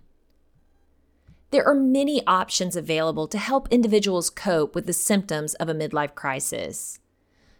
There 1.50 1.66
are 1.66 1.74
many 1.74 2.26
options 2.26 2.76
available 2.76 3.28
to 3.28 3.36
help 3.36 3.68
individuals 3.70 4.30
cope 4.30 4.74
with 4.74 4.86
the 4.86 4.94
symptoms 4.94 5.52
of 5.54 5.68
a 5.68 5.74
midlife 5.74 6.14
crisis. 6.14 6.98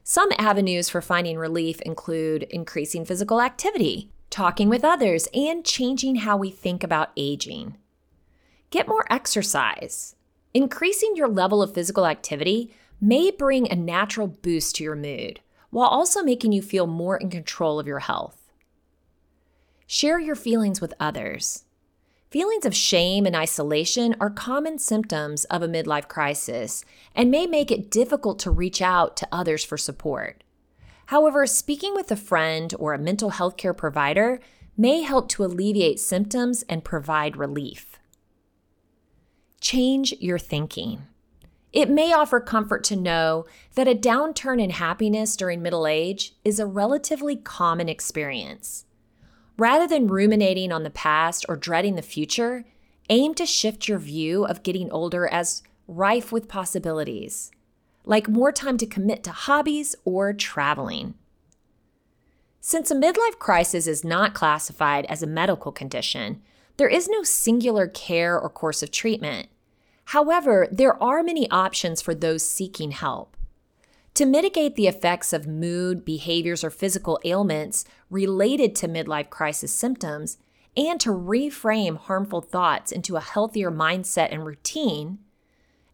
Some 0.03 0.31
avenues 0.39 0.89
for 0.89 1.03
finding 1.03 1.39
relief 1.39 1.81
include 1.83 2.45
increasing 2.45 3.05
physical 3.05 3.43
activity, 3.43 4.11
talking 4.31 4.71
with 4.71 4.83
others, 4.83 5.29
and 5.35 5.63
changing 5.63 6.17
how 6.17 6.39
we 6.39 6.51
think 6.51 6.83
about 6.83 7.13
aging. 7.19 7.77
Get 8.73 8.88
more 8.88 9.05
exercise. 9.11 10.17
Increasing 10.55 11.12
your 11.14 11.29
level 11.29 11.62
of 11.62 11.75
physical 11.75 12.07
activity 12.07 12.73
may 13.02 13.31
bring 13.31 13.71
a 13.71 13.76
natural 13.76 14.26
boost 14.26 14.76
to 14.76 14.83
your 14.83 14.97
mood, 14.97 15.41
while 15.69 15.88
also 15.88 16.23
making 16.23 16.52
you 16.52 16.62
feel 16.62 16.87
more 16.87 17.19
in 17.19 17.29
control 17.29 17.79
of 17.79 17.87
your 17.87 17.99
health. 17.99 18.50
Share 19.87 20.19
your 20.19 20.35
feelings 20.35 20.81
with 20.81 20.95
others. 20.99 21.64
Feelings 22.31 22.64
of 22.64 22.75
shame 22.75 23.26
and 23.26 23.37
isolation 23.37 24.17
are 24.19 24.31
common 24.31 24.79
symptoms 24.79 25.45
of 25.45 25.61
a 25.61 25.69
midlife 25.69 26.09
crisis 26.09 26.83
and 27.14 27.31
may 27.31 27.47
make 27.47 27.71
it 27.71 27.91
difficult 27.91 28.38
to 28.38 28.50
reach 28.50 28.81
out 28.81 29.19
to 29.19 29.29
others 29.31 29.62
for 29.62 29.76
support. 29.76 30.43
However, 31.07 31.47
speaking 31.47 31.95
with 31.95 32.11
a 32.11 32.17
friend 32.17 32.75
or 32.79 32.95
a 32.95 32.99
mental 32.99 33.31
health 33.31 33.59
care 33.59 33.75
provider 33.75 34.41
may 34.79 35.02
help 35.02 35.29
to 35.29 35.45
alleviate 35.45 36.00
symptoms 36.00 36.64
and 36.71 36.83
provide 36.83 37.37
relief. 37.37 37.92
Change 39.62 40.14
your 40.19 40.40
thinking. 40.40 41.02
It 41.73 41.88
may 41.88 42.12
offer 42.12 42.40
comfort 42.40 42.83
to 42.85 42.97
know 42.97 43.47
that 43.76 43.87
a 43.87 43.95
downturn 43.95 44.61
in 44.61 44.71
happiness 44.71 45.37
during 45.37 45.62
middle 45.62 45.87
age 45.87 46.35
is 46.45 46.59
a 46.59 46.66
relatively 46.66 47.37
common 47.37 47.88
experience. 47.88 48.87
Rather 49.57 49.87
than 49.87 50.09
ruminating 50.09 50.73
on 50.73 50.83
the 50.83 50.90
past 50.90 51.47
or 51.49 51.54
dreading 51.57 51.95
the 51.95 52.02
future, 52.02 52.64
aim 53.09 53.35
to 53.35 53.47
shift 53.47 53.87
your 53.87 54.00
view 54.00 54.45
of 54.45 54.64
getting 54.64 54.90
older 54.90 55.28
as 55.28 55.62
rife 55.87 56.33
with 56.33 56.49
possibilities, 56.49 57.52
like 58.04 58.28
more 58.28 58.50
time 58.50 58.76
to 58.78 58.85
commit 58.85 59.23
to 59.23 59.31
hobbies 59.31 59.95
or 60.04 60.33
traveling. 60.33 61.14
Since 62.61 62.90
a 62.90 62.97
midlife 62.97 63.38
crisis 63.38 63.87
is 63.87 64.04
not 64.04 64.35
classified 64.35 65.07
as 65.07 65.23
a 65.23 65.26
medical 65.28 65.71
condition, 65.71 66.42
there 66.78 66.88
is 66.88 67.09
no 67.09 67.23
singular 67.23 67.87
care 67.87 68.37
or 68.37 68.50
course 68.50 68.83
of 68.83 68.90
treatment. 68.90 69.49
However, 70.12 70.69
there 70.71 71.02
are 71.02 71.23
many 71.23 71.50
options 71.50 72.02
for 72.02 72.14
those 72.14 72.47
seeking 72.47 72.90
help. 72.90 73.35
To 74.12 74.26
mitigate 74.26 74.76
the 74.76 74.87
effects 74.87 75.33
of 75.33 75.47
mood, 75.47 76.04
behaviors, 76.04 76.62
or 76.62 76.69
physical 76.69 77.19
ailments 77.25 77.87
related 78.11 78.76
to 78.76 78.88
midlife 78.88 79.31
crisis 79.31 79.73
symptoms, 79.73 80.37
and 80.76 81.00
to 81.00 81.09
reframe 81.09 81.97
harmful 81.97 82.42
thoughts 82.42 82.92
into 82.92 83.16
a 83.16 83.23
healthier 83.23 83.71
mindset 83.71 84.31
and 84.31 84.45
routine, 84.45 85.19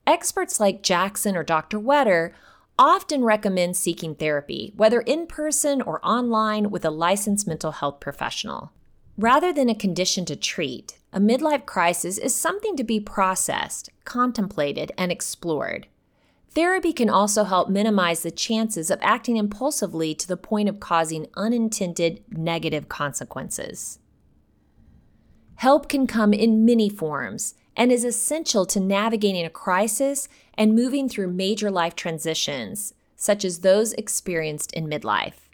experts 0.04 0.58
like 0.58 0.82
Jackson 0.82 1.37
or 1.37 1.44
Dr. 1.44 1.78
Wetter 1.78 2.34
often 2.76 3.22
recommend 3.22 3.76
seeking 3.76 4.16
therapy, 4.16 4.72
whether 4.75 5.00
in 5.02 5.28
person 5.28 5.80
or 5.80 6.04
online, 6.04 6.70
with 6.70 6.84
a 6.84 6.90
licensed 6.90 7.46
mental 7.46 7.70
health 7.70 8.00
professional. 8.00 8.72
Rather 9.16 9.52
than 9.52 9.68
a 9.68 9.76
condition 9.76 10.25
to 10.25 10.34
treat, 10.34 10.98
a 11.12 11.20
midlife 11.20 11.64
crisis 11.64 12.18
is 12.18 12.34
something 12.34 12.76
to 12.76 12.84
be 12.84 13.00
processed, 13.00 13.90
contemplated, 14.04 14.92
and 14.98 15.10
explored. 15.10 15.86
Therapy 16.50 16.92
can 16.92 17.08
also 17.08 17.44
help 17.44 17.68
minimize 17.68 18.22
the 18.22 18.30
chances 18.30 18.90
of 18.90 18.98
acting 19.00 19.36
impulsively 19.36 20.14
to 20.14 20.28
the 20.28 20.36
point 20.36 20.68
of 20.68 20.80
causing 20.80 21.28
unintended 21.34 22.22
negative 22.30 22.88
consequences. 22.88 23.98
Help 25.56 25.88
can 25.88 26.06
come 26.06 26.32
in 26.32 26.64
many 26.64 26.88
forms 26.88 27.54
and 27.76 27.90
is 27.90 28.04
essential 28.04 28.66
to 28.66 28.80
navigating 28.80 29.44
a 29.44 29.50
crisis 29.50 30.28
and 30.54 30.74
moving 30.74 31.08
through 31.08 31.32
major 31.32 31.70
life 31.70 31.94
transitions, 31.96 32.92
such 33.16 33.44
as 33.44 33.60
those 33.60 33.92
experienced 33.94 34.72
in 34.72 34.88
midlife. 34.88 35.48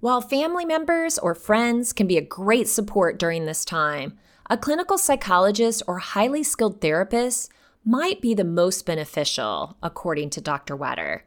While 0.00 0.20
family 0.20 0.64
members 0.64 1.18
or 1.18 1.34
friends 1.34 1.92
can 1.92 2.06
be 2.06 2.18
a 2.18 2.22
great 2.22 2.68
support 2.68 3.18
during 3.18 3.46
this 3.46 3.64
time, 3.64 4.18
a 4.48 4.56
clinical 4.56 4.98
psychologist 4.98 5.82
or 5.86 5.98
highly 5.98 6.42
skilled 6.42 6.80
therapist 6.80 7.50
might 7.84 8.20
be 8.20 8.34
the 8.34 8.44
most 8.44 8.86
beneficial, 8.86 9.76
according 9.82 10.30
to 10.30 10.40
Dr. 10.40 10.76
Wetter. 10.76 11.24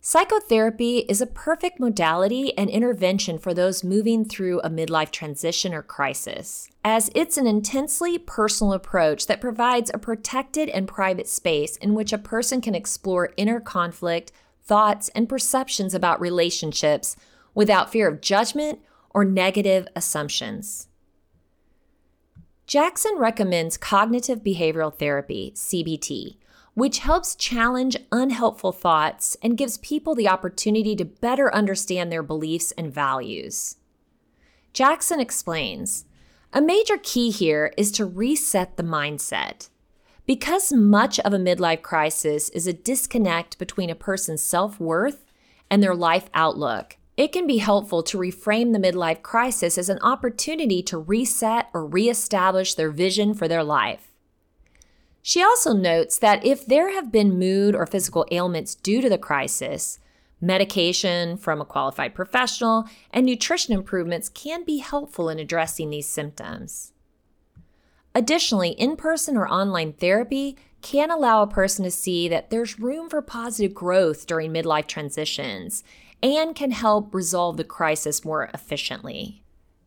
Psychotherapy 0.00 0.98
is 1.00 1.20
a 1.20 1.26
perfect 1.26 1.80
modality 1.80 2.56
and 2.56 2.70
intervention 2.70 3.36
for 3.36 3.52
those 3.52 3.82
moving 3.82 4.24
through 4.24 4.60
a 4.60 4.70
midlife 4.70 5.10
transition 5.10 5.74
or 5.74 5.82
crisis, 5.82 6.70
as 6.84 7.10
it's 7.14 7.36
an 7.36 7.46
intensely 7.46 8.16
personal 8.16 8.72
approach 8.72 9.26
that 9.26 9.40
provides 9.40 9.90
a 9.92 9.98
protected 9.98 10.68
and 10.68 10.86
private 10.86 11.26
space 11.26 11.76
in 11.78 11.94
which 11.94 12.12
a 12.12 12.18
person 12.18 12.60
can 12.60 12.74
explore 12.74 13.34
inner 13.36 13.60
conflict, 13.60 14.30
thoughts, 14.62 15.08
and 15.10 15.28
perceptions 15.28 15.94
about 15.94 16.20
relationships 16.20 17.16
without 17.54 17.90
fear 17.90 18.06
of 18.08 18.20
judgment 18.20 18.78
or 19.10 19.24
negative 19.24 19.88
assumptions. 19.96 20.86
Jackson 22.68 23.14
recommends 23.16 23.78
cognitive 23.78 24.40
behavioral 24.40 24.94
therapy, 24.94 25.54
CBT, 25.56 26.36
which 26.74 26.98
helps 26.98 27.34
challenge 27.34 27.96
unhelpful 28.12 28.72
thoughts 28.72 29.38
and 29.42 29.56
gives 29.56 29.78
people 29.78 30.14
the 30.14 30.28
opportunity 30.28 30.94
to 30.94 31.06
better 31.06 31.52
understand 31.54 32.12
their 32.12 32.22
beliefs 32.22 32.70
and 32.72 32.92
values. 32.92 33.76
Jackson 34.74 35.18
explains 35.18 36.04
A 36.52 36.60
major 36.60 36.98
key 36.98 37.30
here 37.30 37.72
is 37.78 37.90
to 37.92 38.04
reset 38.04 38.76
the 38.76 38.82
mindset. 38.82 39.70
Because 40.26 40.70
much 40.70 41.18
of 41.20 41.32
a 41.32 41.38
midlife 41.38 41.80
crisis 41.80 42.50
is 42.50 42.66
a 42.66 42.74
disconnect 42.74 43.58
between 43.58 43.88
a 43.88 43.94
person's 43.94 44.42
self 44.42 44.78
worth 44.78 45.24
and 45.70 45.82
their 45.82 45.94
life 45.94 46.28
outlook, 46.34 46.97
it 47.18 47.32
can 47.32 47.46
be 47.46 47.58
helpful 47.58 48.02
to 48.04 48.16
reframe 48.16 48.72
the 48.72 48.78
midlife 48.78 49.20
crisis 49.20 49.76
as 49.76 49.90
an 49.90 49.98
opportunity 50.00 50.82
to 50.84 50.96
reset 50.96 51.68
or 51.74 51.84
reestablish 51.84 52.72
their 52.72 52.90
vision 52.90 53.34
for 53.34 53.46
their 53.46 53.62
life. 53.62 54.10
She 55.20 55.42
also 55.42 55.74
notes 55.74 56.16
that 56.18 56.46
if 56.46 56.64
there 56.64 56.94
have 56.94 57.12
been 57.12 57.38
mood 57.38 57.74
or 57.74 57.84
physical 57.84 58.24
ailments 58.30 58.74
due 58.74 59.02
to 59.02 59.10
the 59.10 59.18
crisis, 59.18 59.98
Medication 60.40 61.36
from 61.36 61.60
a 61.60 61.64
qualified 61.64 62.14
professional 62.14 62.84
and 63.10 63.26
nutrition 63.26 63.74
improvements 63.74 64.28
can 64.28 64.64
be 64.64 64.78
helpful 64.78 65.28
in 65.28 65.38
addressing 65.40 65.90
these 65.90 66.06
symptoms. 66.06 66.92
Additionally, 68.14 68.70
in 68.70 68.94
person 68.94 69.36
or 69.36 69.48
online 69.48 69.92
therapy 69.92 70.56
can 70.80 71.10
allow 71.10 71.42
a 71.42 71.48
person 71.48 71.84
to 71.84 71.90
see 71.90 72.28
that 72.28 72.50
there's 72.50 72.78
room 72.78 73.08
for 73.08 73.20
positive 73.20 73.74
growth 73.74 74.26
during 74.26 74.52
midlife 74.52 74.86
transitions 74.86 75.82
and 76.22 76.54
can 76.54 76.70
help 76.70 77.14
resolve 77.14 77.56
the 77.56 77.64
crisis 77.64 78.24
more 78.24 78.50
efficiently. 78.54 79.42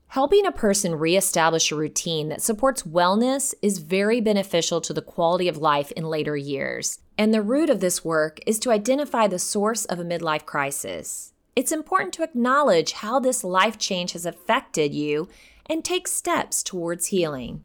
Helping 0.08 0.46
a 0.46 0.52
person 0.52 0.96
reestablish 0.96 1.72
a 1.72 1.76
routine 1.76 2.28
that 2.30 2.42
supports 2.42 2.84
wellness 2.84 3.54
is 3.62 3.80
very 3.80 4.20
beneficial 4.20 4.82
to 4.82 4.94
the 4.94 5.02
quality 5.02 5.48
of 5.48 5.58
life 5.58 5.92
in 5.94 6.04
later 6.04 6.36
years. 6.36 7.00
And 7.18 7.34
the 7.34 7.42
root 7.42 7.70
of 7.70 7.80
this 7.80 8.04
work 8.04 8.40
is 8.46 8.60
to 8.60 8.72
identify 8.72 9.28
the 9.28 9.40
source 9.40 9.86
of 9.86 10.00
a 10.00 10.04
midlife 10.04 10.46
crisis. 10.46 11.32
It's 11.56 11.72
important 11.72 12.14
to 12.16 12.24
acknowledge 12.24 12.92
how 12.92 13.20
this 13.20 13.44
life 13.44 13.78
change 13.78 14.12
has 14.12 14.26
affected 14.26 14.94
you 14.94 15.30
and 15.66 15.84
take 15.84 16.10
steps 16.10 16.62
towards 16.62 17.08
healing. 17.08 17.64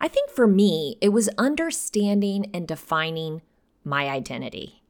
I 0.00 0.08
think 0.08 0.30
for 0.30 0.48
me, 0.48 0.98
it 1.00 1.10
was 1.10 1.28
understanding 1.38 2.50
and 2.52 2.66
defining 2.66 3.42
my 3.84 4.08
identity. 4.08 4.82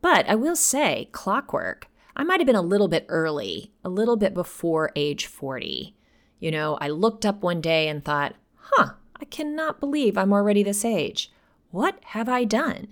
But 0.00 0.26
I 0.28 0.34
will 0.34 0.56
say, 0.56 1.10
clockwork, 1.12 1.88
I 2.16 2.24
might 2.24 2.40
have 2.40 2.46
been 2.46 2.56
a 2.56 2.62
little 2.62 2.88
bit 2.88 3.06
early, 3.08 3.72
a 3.84 3.88
little 3.88 4.16
bit 4.16 4.34
before 4.34 4.92
age 4.96 5.26
40. 5.26 5.94
You 6.38 6.50
know, 6.50 6.78
I 6.80 6.88
looked 6.88 7.24
up 7.24 7.42
one 7.42 7.60
day 7.60 7.88
and 7.88 8.04
thought, 8.04 8.34
huh, 8.56 8.92
I 9.20 9.24
cannot 9.26 9.80
believe 9.80 10.16
I'm 10.16 10.32
already 10.32 10.62
this 10.62 10.84
age. 10.84 11.30
What 11.70 11.98
have 12.06 12.28
I 12.28 12.44
done? 12.44 12.88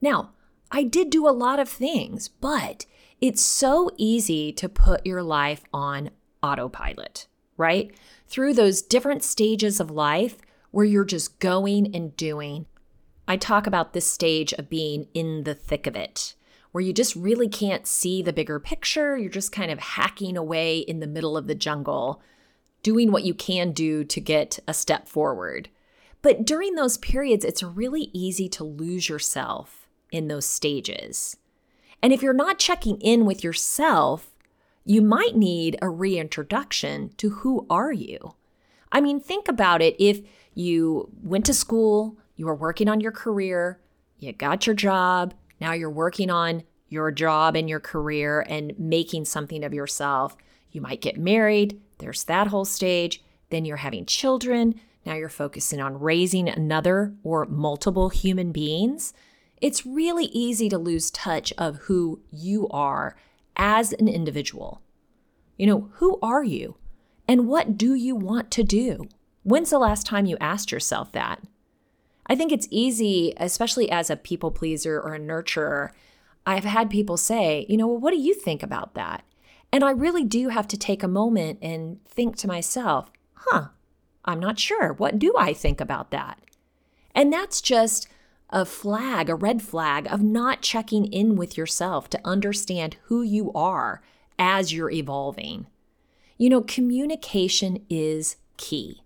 Now, 0.00 0.30
I 0.70 0.84
did 0.84 1.10
do 1.10 1.28
a 1.28 1.30
lot 1.30 1.58
of 1.58 1.68
things, 1.68 2.28
but 2.28 2.86
it's 3.20 3.42
so 3.42 3.90
easy 3.96 4.52
to 4.52 4.68
put 4.68 5.04
your 5.04 5.22
life 5.22 5.62
on 5.72 6.10
autopilot, 6.42 7.26
right? 7.56 7.90
Through 8.28 8.54
those 8.54 8.82
different 8.82 9.24
stages 9.24 9.80
of 9.80 9.90
life, 9.90 10.36
where 10.70 10.86
you're 10.86 11.04
just 11.04 11.40
going 11.40 11.94
and 11.94 12.16
doing. 12.16 12.66
I 13.26 13.36
talk 13.36 13.66
about 13.66 13.92
this 13.92 14.10
stage 14.10 14.52
of 14.52 14.70
being 14.70 15.08
in 15.14 15.44
the 15.44 15.54
thick 15.54 15.86
of 15.86 15.96
it, 15.96 16.34
where 16.72 16.82
you 16.82 16.92
just 16.92 17.16
really 17.16 17.48
can't 17.48 17.86
see 17.86 18.22
the 18.22 18.32
bigger 18.32 18.60
picture. 18.60 19.16
You're 19.18 19.30
just 19.30 19.52
kind 19.52 19.70
of 19.70 19.78
hacking 19.78 20.36
away 20.36 20.78
in 20.78 21.00
the 21.00 21.06
middle 21.06 21.36
of 21.36 21.46
the 21.46 21.54
jungle, 21.54 22.22
doing 22.82 23.10
what 23.10 23.24
you 23.24 23.34
can 23.34 23.72
do 23.72 24.04
to 24.04 24.20
get 24.20 24.58
a 24.68 24.74
step 24.74 25.08
forward. 25.08 25.68
But 26.22 26.44
during 26.44 26.74
those 26.74 26.98
periods, 26.98 27.44
it's 27.44 27.62
really 27.62 28.10
easy 28.12 28.48
to 28.50 28.64
lose 28.64 29.08
yourself 29.08 29.88
in 30.12 30.28
those 30.28 30.46
stages. 30.46 31.36
And 32.02 32.12
if 32.12 32.22
you're 32.22 32.32
not 32.32 32.58
checking 32.58 33.00
in 33.00 33.26
with 33.26 33.44
yourself, 33.44 34.30
you 34.84 35.02
might 35.02 35.36
need 35.36 35.78
a 35.82 35.88
reintroduction 35.88 37.10
to 37.18 37.30
who 37.30 37.66
are 37.68 37.92
you? 37.92 38.34
I 38.92 39.00
mean, 39.00 39.20
think 39.20 39.48
about 39.48 39.82
it. 39.82 39.96
If 39.98 40.20
you 40.54 41.10
went 41.22 41.46
to 41.46 41.54
school, 41.54 42.18
you 42.36 42.46
were 42.46 42.54
working 42.54 42.88
on 42.88 43.00
your 43.00 43.12
career, 43.12 43.80
you 44.18 44.32
got 44.32 44.66
your 44.66 44.74
job, 44.74 45.34
now 45.60 45.72
you're 45.72 45.90
working 45.90 46.30
on 46.30 46.62
your 46.88 47.10
job 47.10 47.56
and 47.56 47.68
your 47.68 47.80
career 47.80 48.44
and 48.48 48.72
making 48.78 49.24
something 49.24 49.62
of 49.64 49.74
yourself. 49.74 50.36
You 50.70 50.80
might 50.80 51.00
get 51.00 51.18
married, 51.18 51.80
there's 51.98 52.24
that 52.24 52.48
whole 52.48 52.64
stage. 52.64 53.22
Then 53.50 53.64
you're 53.64 53.78
having 53.78 54.06
children. 54.06 54.80
Now 55.04 55.14
you're 55.14 55.28
focusing 55.28 55.80
on 55.80 56.00
raising 56.00 56.48
another 56.48 57.14
or 57.22 57.44
multiple 57.46 58.08
human 58.08 58.52
beings. 58.52 59.12
It's 59.60 59.86
really 59.86 60.26
easy 60.26 60.68
to 60.68 60.78
lose 60.78 61.10
touch 61.10 61.52
of 61.58 61.76
who 61.76 62.20
you 62.30 62.68
are 62.68 63.16
as 63.56 63.92
an 63.92 64.08
individual. 64.08 64.80
You 65.56 65.66
know, 65.66 65.90
who 65.94 66.18
are 66.22 66.44
you? 66.44 66.76
And 67.28 67.46
what 67.46 67.76
do 67.76 67.94
you 67.94 68.16
want 68.16 68.50
to 68.52 68.62
do? 68.62 69.08
When's 69.42 69.70
the 69.70 69.78
last 69.78 70.06
time 70.06 70.26
you 70.26 70.36
asked 70.40 70.72
yourself 70.72 71.12
that? 71.12 71.40
I 72.30 72.36
think 72.36 72.52
it's 72.52 72.68
easy, 72.70 73.34
especially 73.38 73.90
as 73.90 74.08
a 74.08 74.16
people 74.16 74.52
pleaser 74.52 75.00
or 75.00 75.14
a 75.14 75.18
nurturer. 75.18 75.90
I've 76.46 76.62
had 76.62 76.88
people 76.88 77.16
say, 77.16 77.66
you 77.68 77.76
know, 77.76 77.88
well, 77.88 77.98
what 77.98 78.12
do 78.12 78.20
you 78.20 78.34
think 78.34 78.62
about 78.62 78.94
that? 78.94 79.24
And 79.72 79.82
I 79.82 79.90
really 79.90 80.22
do 80.22 80.48
have 80.48 80.68
to 80.68 80.78
take 80.78 81.02
a 81.02 81.08
moment 81.08 81.58
and 81.60 81.98
think 82.04 82.36
to 82.36 82.46
myself, 82.46 83.10
huh, 83.34 83.66
I'm 84.24 84.38
not 84.38 84.60
sure. 84.60 84.92
What 84.92 85.18
do 85.18 85.34
I 85.36 85.52
think 85.52 85.80
about 85.80 86.12
that? 86.12 86.40
And 87.16 87.32
that's 87.32 87.60
just 87.60 88.06
a 88.50 88.64
flag, 88.64 89.28
a 89.28 89.34
red 89.34 89.60
flag 89.60 90.06
of 90.06 90.22
not 90.22 90.62
checking 90.62 91.06
in 91.06 91.34
with 91.34 91.58
yourself 91.58 92.08
to 92.10 92.20
understand 92.24 92.96
who 93.06 93.22
you 93.22 93.52
are 93.54 94.02
as 94.38 94.72
you're 94.72 94.90
evolving. 94.92 95.66
You 96.38 96.48
know, 96.48 96.62
communication 96.62 97.84
is 97.90 98.36
key. 98.56 99.02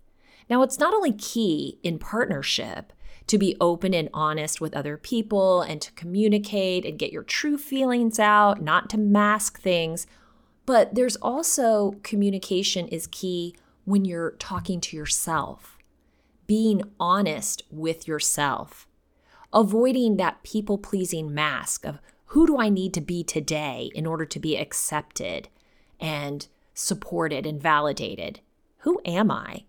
Now, 0.50 0.60
it's 0.60 0.78
not 0.78 0.92
only 0.92 1.12
key 1.12 1.78
in 1.82 1.98
partnership 1.98 2.92
to 3.26 3.38
be 3.38 3.56
open 3.60 3.94
and 3.94 4.08
honest 4.12 4.60
with 4.60 4.76
other 4.76 4.96
people 4.96 5.62
and 5.62 5.80
to 5.80 5.92
communicate 5.92 6.84
and 6.84 6.98
get 6.98 7.12
your 7.12 7.22
true 7.22 7.56
feelings 7.56 8.18
out, 8.18 8.62
not 8.62 8.90
to 8.90 8.98
mask 8.98 9.60
things, 9.60 10.06
but 10.66 10.94
there's 10.94 11.16
also 11.16 11.96
communication 12.02 12.88
is 12.88 13.06
key 13.06 13.54
when 13.84 14.04
you're 14.04 14.32
talking 14.32 14.80
to 14.80 14.96
yourself, 14.96 15.78
being 16.46 16.82
honest 16.98 17.62
with 17.70 18.08
yourself, 18.08 18.86
avoiding 19.52 20.16
that 20.16 20.42
people 20.42 20.78
pleasing 20.78 21.32
mask 21.32 21.84
of 21.84 21.98
who 22.26 22.46
do 22.46 22.58
I 22.58 22.68
need 22.68 22.92
to 22.94 23.00
be 23.00 23.22
today 23.22 23.90
in 23.94 24.06
order 24.06 24.24
to 24.24 24.40
be 24.40 24.56
accepted 24.56 25.48
and 26.00 26.46
supported 26.74 27.46
and 27.46 27.62
validated? 27.62 28.40
Who 28.78 29.00
am 29.04 29.30
I? 29.30 29.64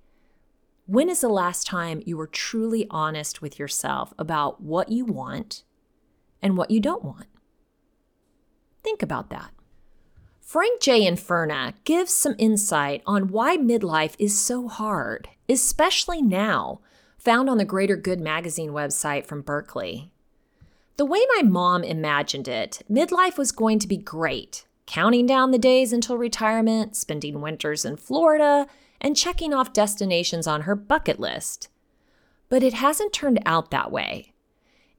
When 0.88 1.10
is 1.10 1.22
the 1.22 1.30
last 1.30 1.66
time 1.66 2.04
you 2.06 2.16
were 2.16 2.28
truly 2.28 2.86
honest 2.92 3.42
with 3.42 3.58
yourself 3.58 4.14
about 4.20 4.62
what 4.62 4.90
you 4.90 5.04
want 5.04 5.64
and 6.44 6.56
what 6.56 6.70
you 6.70 6.80
don't 6.80 7.04
want? 7.04 7.26
Think 8.84 9.02
about 9.02 9.32
that. 9.32 9.50
Frank 10.42 10.80
J. 10.80 11.10
Infurna 11.10 11.74
gives 11.86 12.14
some 12.14 12.36
insight 12.38 13.02
on 13.08 13.30
why 13.30 13.58
midlife 13.58 14.14
is 14.20 14.40
so 14.40 14.68
hard, 14.68 15.28
especially 15.50 16.22
now, 16.22 16.82
found 17.18 17.50
on 17.50 17.58
the 17.58 17.66
Greater 17.66 17.96
Good 17.96 18.22
magazine 18.22 18.70
website 18.70 19.26
from 19.26 19.42
Berkeley. 19.42 20.12
The 20.98 21.06
way 21.06 21.26
my 21.36 21.42
mom 21.42 21.84
imagined 21.84 22.48
it, 22.48 22.84
midlife 22.90 23.40
was 23.40 23.52
going 23.52 23.80
to 23.80 23.88
be 23.88 23.98
great, 23.98 24.68
counting 24.86 25.26
down 25.26 25.50
the 25.50 25.58
days 25.58 25.92
until 25.92 26.20
retirement, 26.20 26.96
spending 26.96 27.42
winters 27.42 27.84
in 27.84 27.98
Florida, 27.98 28.68
and 29.06 29.16
checking 29.16 29.54
off 29.54 29.72
destinations 29.72 30.48
on 30.48 30.62
her 30.62 30.76
bucket 30.76 31.20
list. 31.20 31.70
But 32.50 32.64
it 32.64 32.74
hasn't 32.74 33.14
turned 33.14 33.40
out 33.46 33.70
that 33.70 33.92
way. 33.92 34.34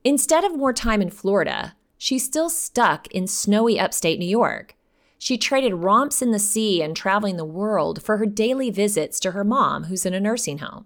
Instead 0.04 0.44
of 0.44 0.56
more 0.56 0.72
time 0.72 1.02
in 1.02 1.10
Florida, 1.10 1.74
she's 1.98 2.24
still 2.24 2.48
stuck 2.48 3.08
in 3.08 3.26
snowy 3.26 3.80
upstate 3.80 4.20
New 4.20 4.28
York. 4.28 4.76
She 5.18 5.36
traded 5.36 5.74
romps 5.74 6.22
in 6.22 6.30
the 6.30 6.38
sea 6.38 6.80
and 6.82 6.94
traveling 6.94 7.36
the 7.36 7.44
world 7.44 8.00
for 8.00 8.18
her 8.18 8.26
daily 8.26 8.70
visits 8.70 9.18
to 9.18 9.32
her 9.32 9.42
mom, 9.42 9.84
who's 9.84 10.06
in 10.06 10.14
a 10.14 10.20
nursing 10.20 10.58
home. 10.58 10.84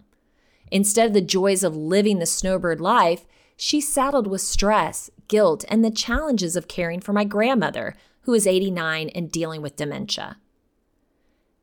Instead 0.71 1.09
of 1.09 1.13
the 1.13 1.21
joys 1.21 1.63
of 1.63 1.77
living 1.77 2.21
the 2.21 2.27
snowbird 2.27 2.81
life, 2.81 3.27
she 3.55 3.83
saddled 3.83 4.29
with 4.29 4.41
stress, 4.41 5.11
guilt, 5.29 5.63
and 5.69 5.85
the 5.85 5.91
challenges 5.91 6.57
of 6.57 6.69
caring 6.69 7.01
for 7.01 7.13
my 7.13 7.25
grandmother, 7.25 7.95
who 8.23 8.33
is 8.33 8.47
89 8.47 9.11
and 9.11 9.31
dealing 9.31 9.61
with 9.61 9.77
dementia. 9.77 10.39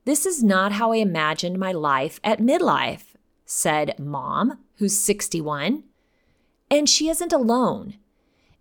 This 0.08 0.26
is 0.26 0.41
not 0.41 0.72
how 0.72 0.93
I 0.93 1.00
imagined 1.00 1.60
my 1.60 1.74
life 1.74 2.22
at 2.24 2.39
midlife, 2.39 3.17
said 3.46 4.00
Mom, 4.00 4.58
who's 4.76 4.98
61. 4.98 5.84
And 6.72 6.88
she 6.88 7.10
isn't 7.10 7.34
alone. 7.34 7.96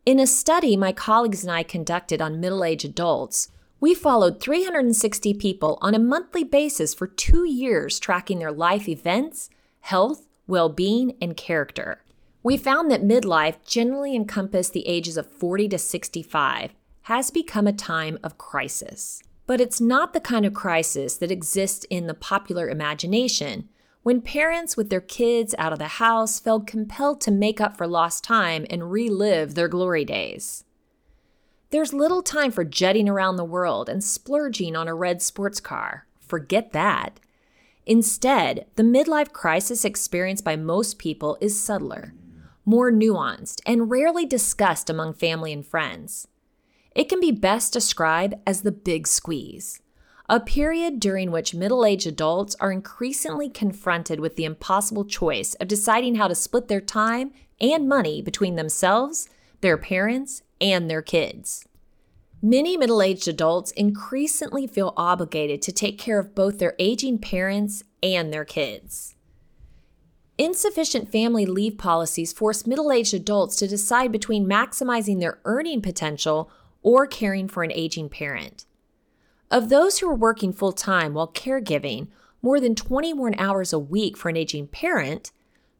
In 0.05 0.19
a 0.19 0.27
study 0.27 0.77
my 0.77 0.91
colleagues 0.91 1.45
and 1.45 1.53
I 1.53 1.63
conducted 1.63 2.21
on 2.21 2.41
middle 2.41 2.65
aged 2.65 2.85
adults, 2.85 3.53
we 3.79 3.95
followed 3.95 4.41
360 4.41 5.35
people 5.35 5.79
on 5.81 5.95
a 5.95 6.01
monthly 6.01 6.43
basis 6.43 6.93
for 6.95 7.07
two 7.07 7.45
years, 7.45 8.01
tracking 8.01 8.41
their 8.41 8.51
life 8.51 8.89
events, 8.89 9.49
health, 9.83 10.27
well 10.49 10.69
being, 10.69 11.17
and 11.23 11.37
character. 11.37 12.03
We 12.43 12.57
found 12.57 12.91
that 12.91 13.05
midlife, 13.05 13.65
generally 13.65 14.17
encompassed 14.17 14.73
the 14.73 14.89
ages 14.89 15.17
of 15.17 15.31
40 15.31 15.69
to 15.69 15.79
65, 15.79 16.73
has 17.03 17.31
become 17.31 17.69
a 17.69 17.73
time 17.73 18.19
of 18.25 18.37
crisis. 18.37 19.23
But 19.47 19.61
it's 19.61 19.81
not 19.81 20.13
the 20.13 20.21
kind 20.21 20.45
of 20.45 20.55
crisis 20.55 21.17
that 21.17 21.31
exists 21.31 21.87
in 21.89 22.07
the 22.07 22.15
popular 22.15 22.69
imagination 22.69 23.69
when 24.03 24.21
parents 24.21 24.77
with 24.77 24.89
their 24.89 25.01
kids 25.01 25.55
out 25.59 25.73
of 25.73 25.79
the 25.81 25.89
house 25.99 26.39
felt 26.39 26.67
compelled 26.67 27.21
to 27.21 27.31
make 27.31 27.61
up 27.61 27.77
for 27.77 27.87
lost 27.87 28.23
time 28.23 28.65
and 28.71 28.91
relive 28.91 29.55
their 29.55 29.69
glory 29.69 30.05
days. 30.05 30.65
There's 31.71 31.93
little 31.93 32.23
time 32.23 32.53
for 32.53 32.65
jetting 32.65 33.09
around 33.09 33.37
the 33.37 33.45
world 33.45 33.89
and 33.89 34.05
splurging 34.05 34.77
on 34.77 34.87
a 34.87 34.95
red 34.95 35.23
sports 35.23 35.59
car. 35.59 36.07
Forget 36.21 36.73
that. 36.73 37.19
Instead, 37.85 38.67
the 38.77 38.83
midlife 38.83 39.33
crisis 39.33 39.85
experienced 39.85 40.45
by 40.45 40.57
most 40.57 40.99
people 40.99 41.37
is 41.41 41.61
subtler, 41.61 42.15
more 42.65 42.93
nuanced, 42.93 43.61
and 43.67 43.91
rarely 43.91 44.27
discussed 44.27 44.89
among 44.89 45.15
family 45.15 45.53
and 45.53 45.67
friends. 45.67 46.29
It 46.97 47.11
can 47.11 47.21
be 47.21 47.31
best 47.31 47.75
described 47.75 48.37
as 48.47 48.63
the 48.63 48.73
big 48.73 49.07
squeeze, 49.07 49.83
a 50.31 50.41
period 50.41 50.99
during 50.99 51.31
which 51.31 51.55
middle 51.55 51.85
aged 51.85 52.07
adults 52.07 52.57
are 52.59 52.73
increasingly 52.73 53.51
confronted 53.51 54.19
with 54.19 54.37
the 54.37 54.47
impossible 54.47 55.05
choice 55.05 55.53
of 55.57 55.69
deciding 55.69 56.15
how 56.15 56.27
to 56.27 56.35
split 56.35 56.69
their 56.69 56.81
time 56.81 57.33
and 57.61 57.87
money 57.87 58.23
between 58.23 58.57
themselves, 58.57 59.29
their 59.61 59.77
parents, 59.77 60.43
and 60.59 60.91
their 60.91 61.03
kids. 61.03 61.69
Many 62.41 62.79
middle 62.79 63.03
aged 63.03 63.29
adults 63.29 63.73
increasingly 63.73 64.67
feel 64.67 64.95
obligated 64.97 65.61
to 65.63 65.73
take 65.73 65.99
care 65.99 66.19
of 66.19 66.35
both 66.35 66.59
their 66.59 66.75
aging 66.79 67.19
parents 67.19 67.83
and 68.03 68.33
their 68.33 68.47
kids. 68.47 69.17
Insufficient 70.39 71.13
family 71.13 71.45
leave 71.45 71.77
policies 71.77 72.33
force 72.33 72.67
middle 72.67 72.91
aged 72.91 73.13
adults 73.13 73.57
to 73.57 73.69
decide 73.69 74.13
between 74.13 74.49
maximizing 74.49 75.21
their 75.21 75.41
earning 75.45 75.83
potential 75.83 76.51
or 76.87 77.05
caring 77.05 77.49
for 77.49 77.65
an 77.65 77.73
aging 77.73 78.09
parent. 78.09 78.65
Of 79.51 79.71
those 79.71 79.99
who 79.99 80.09
are 80.09 80.15
working 80.15 80.53
full 80.53 80.71
time 80.71 81.15
while 81.15 81.27
caregiving 81.27 82.07
more 82.41 82.61
than 82.61 82.77
21 82.77 83.35
hours 83.41 83.73
a 83.73 83.79
week 83.79 84.17
for 84.17 84.29
an 84.29 84.37
aging 84.37 84.69
parent, 84.69 85.33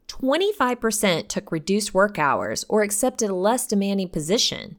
25% 0.09 1.29
took 1.29 1.49
reduced 1.49 1.93
work 1.93 2.19
hours 2.19 2.65
or 2.67 2.81
accepted 2.81 3.29
a 3.29 3.35
less 3.35 3.65
demanding 3.65 4.09
position. 4.09 4.75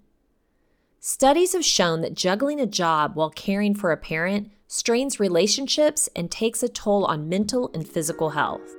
Studies 1.01 1.55
have 1.55 1.65
shown 1.65 2.03
that 2.03 2.13
juggling 2.13 2.61
a 2.61 2.67
job 2.67 3.17
while 3.17 3.31
caring 3.31 3.75
for 3.75 3.91
a 3.91 3.97
parent 3.97 4.51
strains 4.67 5.19
relationships 5.19 6.11
and 6.15 6.31
takes 6.31 6.63
a 6.63 6.69
toll 6.69 7.07
on 7.07 7.31
mental 7.31 7.71
and 7.73 7.89
physical 7.89 8.31
health. 8.31 8.78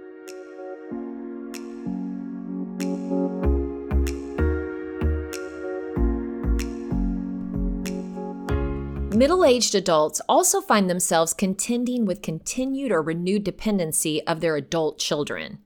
Middle 9.19 9.43
aged 9.43 9.75
adults 9.75 10.21
also 10.29 10.61
find 10.61 10.89
themselves 10.89 11.33
contending 11.33 12.05
with 12.05 12.21
continued 12.21 12.89
or 12.89 13.01
renewed 13.01 13.43
dependency 13.43 14.25
of 14.25 14.39
their 14.39 14.55
adult 14.55 14.97
children. 14.97 15.59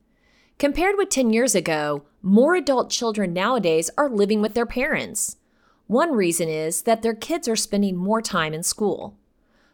Compared 0.58 0.98
with 0.98 1.10
10 1.10 1.32
years 1.32 1.54
ago, 1.54 2.02
more 2.24 2.56
adult 2.56 2.89
children 2.89 3.32
nowadays 3.32 3.92
are 3.96 4.10
living 4.10 4.42
with 4.42 4.56
their 4.56 4.66
parents. 4.66 5.38
One 5.86 6.13
reason 6.13 6.50
is 6.50 6.82
that 6.82 7.04
their 7.04 7.13
kids 7.13 7.48
are 7.48 7.56
spending 7.56 7.96
more 7.96 8.24
time 8.24 8.56
in 8.56 8.63
school. 8.63 9.20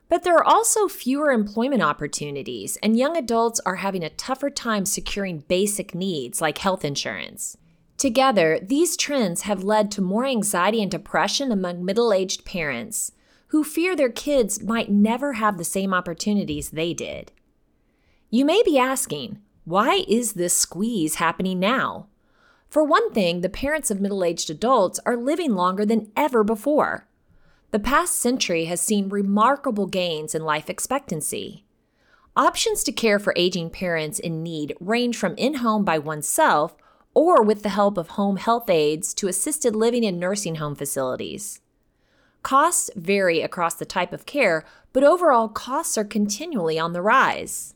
But 0.09 0.23
there 0.23 0.35
are 0.35 0.43
also 0.43 0.89
fewer 0.89 1.31
employment 1.31 1.81
opportunities, 1.81 2.77
and 2.83 2.97
young 2.97 3.15
adults 3.15 3.61
are 3.65 3.77
having 3.77 4.03
a 4.03 4.09
tougher 4.09 4.49
time 4.49 4.85
securing 4.85 5.45
basic 5.47 5.95
needs 5.95 6.41
like 6.41 6.57
health 6.57 6.83
insurance. 6.83 7.55
Together, 7.97 8.59
these 8.61 8.97
trends 8.97 9.43
have 9.43 9.63
led 9.63 9.89
to 9.91 10.01
more 10.01 10.25
anxiety 10.25 10.81
and 10.81 10.91
depression 10.91 11.49
among 11.49 11.85
middle 11.85 12.11
aged 12.11 12.43
parents 12.43 13.13
who 13.49 13.63
fear 13.63 13.95
their 13.95 14.09
kids 14.09 14.61
might 14.63 14.89
never 14.91 15.33
have 15.33 15.57
the 15.57 15.63
same 15.63 15.93
opportunities 15.93 16.69
they 16.69 16.93
did. 16.93 17.31
You 18.29 18.45
may 18.45 18.61
be 18.63 18.77
asking, 18.77 19.39
why 19.65 20.03
is 20.07 20.33
this 20.33 20.53
squeeze 20.53 21.15
happening 21.15 21.59
now? 21.59 22.07
For 22.69 22.83
one 22.83 23.11
thing, 23.11 23.41
the 23.41 23.49
parents 23.49 23.89
of 23.89 23.99
middle 23.99 24.23
aged 24.23 24.49
adults 24.49 24.99
are 25.05 25.17
living 25.17 25.55
longer 25.55 25.85
than 25.85 26.11
ever 26.15 26.43
before. 26.43 27.07
The 27.71 27.79
past 27.79 28.15
century 28.15 28.65
has 28.65 28.81
seen 28.81 29.09
remarkable 29.09 29.87
gains 29.87 30.35
in 30.35 30.43
life 30.43 30.69
expectancy. 30.69 31.65
Options 32.35 32.83
to 32.83 32.91
care 32.91 33.17
for 33.17 33.33
aging 33.35 33.71
parents 33.71 34.19
in 34.19 34.43
need 34.43 34.75
range 34.79 35.17
from 35.17 35.35
in 35.37 35.55
home 35.55 35.83
by 35.83 35.97
oneself 35.97 36.75
or 37.15 37.43
with 37.43 37.63
the 37.63 37.69
help 37.69 37.97
of 37.97 38.09
home 38.09 38.37
health 38.37 38.69
aides 38.69 39.13
to 39.15 39.27
assisted 39.27 39.75
living 39.75 40.03
in 40.03 40.19
nursing 40.19 40.55
home 40.55 40.75
facilities. 40.75 41.61
Costs 42.43 42.89
vary 42.95 43.41
across 43.41 43.75
the 43.75 43.85
type 43.85 44.13
of 44.13 44.25
care, 44.25 44.65
but 44.93 45.03
overall 45.03 45.49
costs 45.49 45.97
are 45.97 46.05
continually 46.05 46.79
on 46.79 46.93
the 46.93 47.01
rise. 47.01 47.73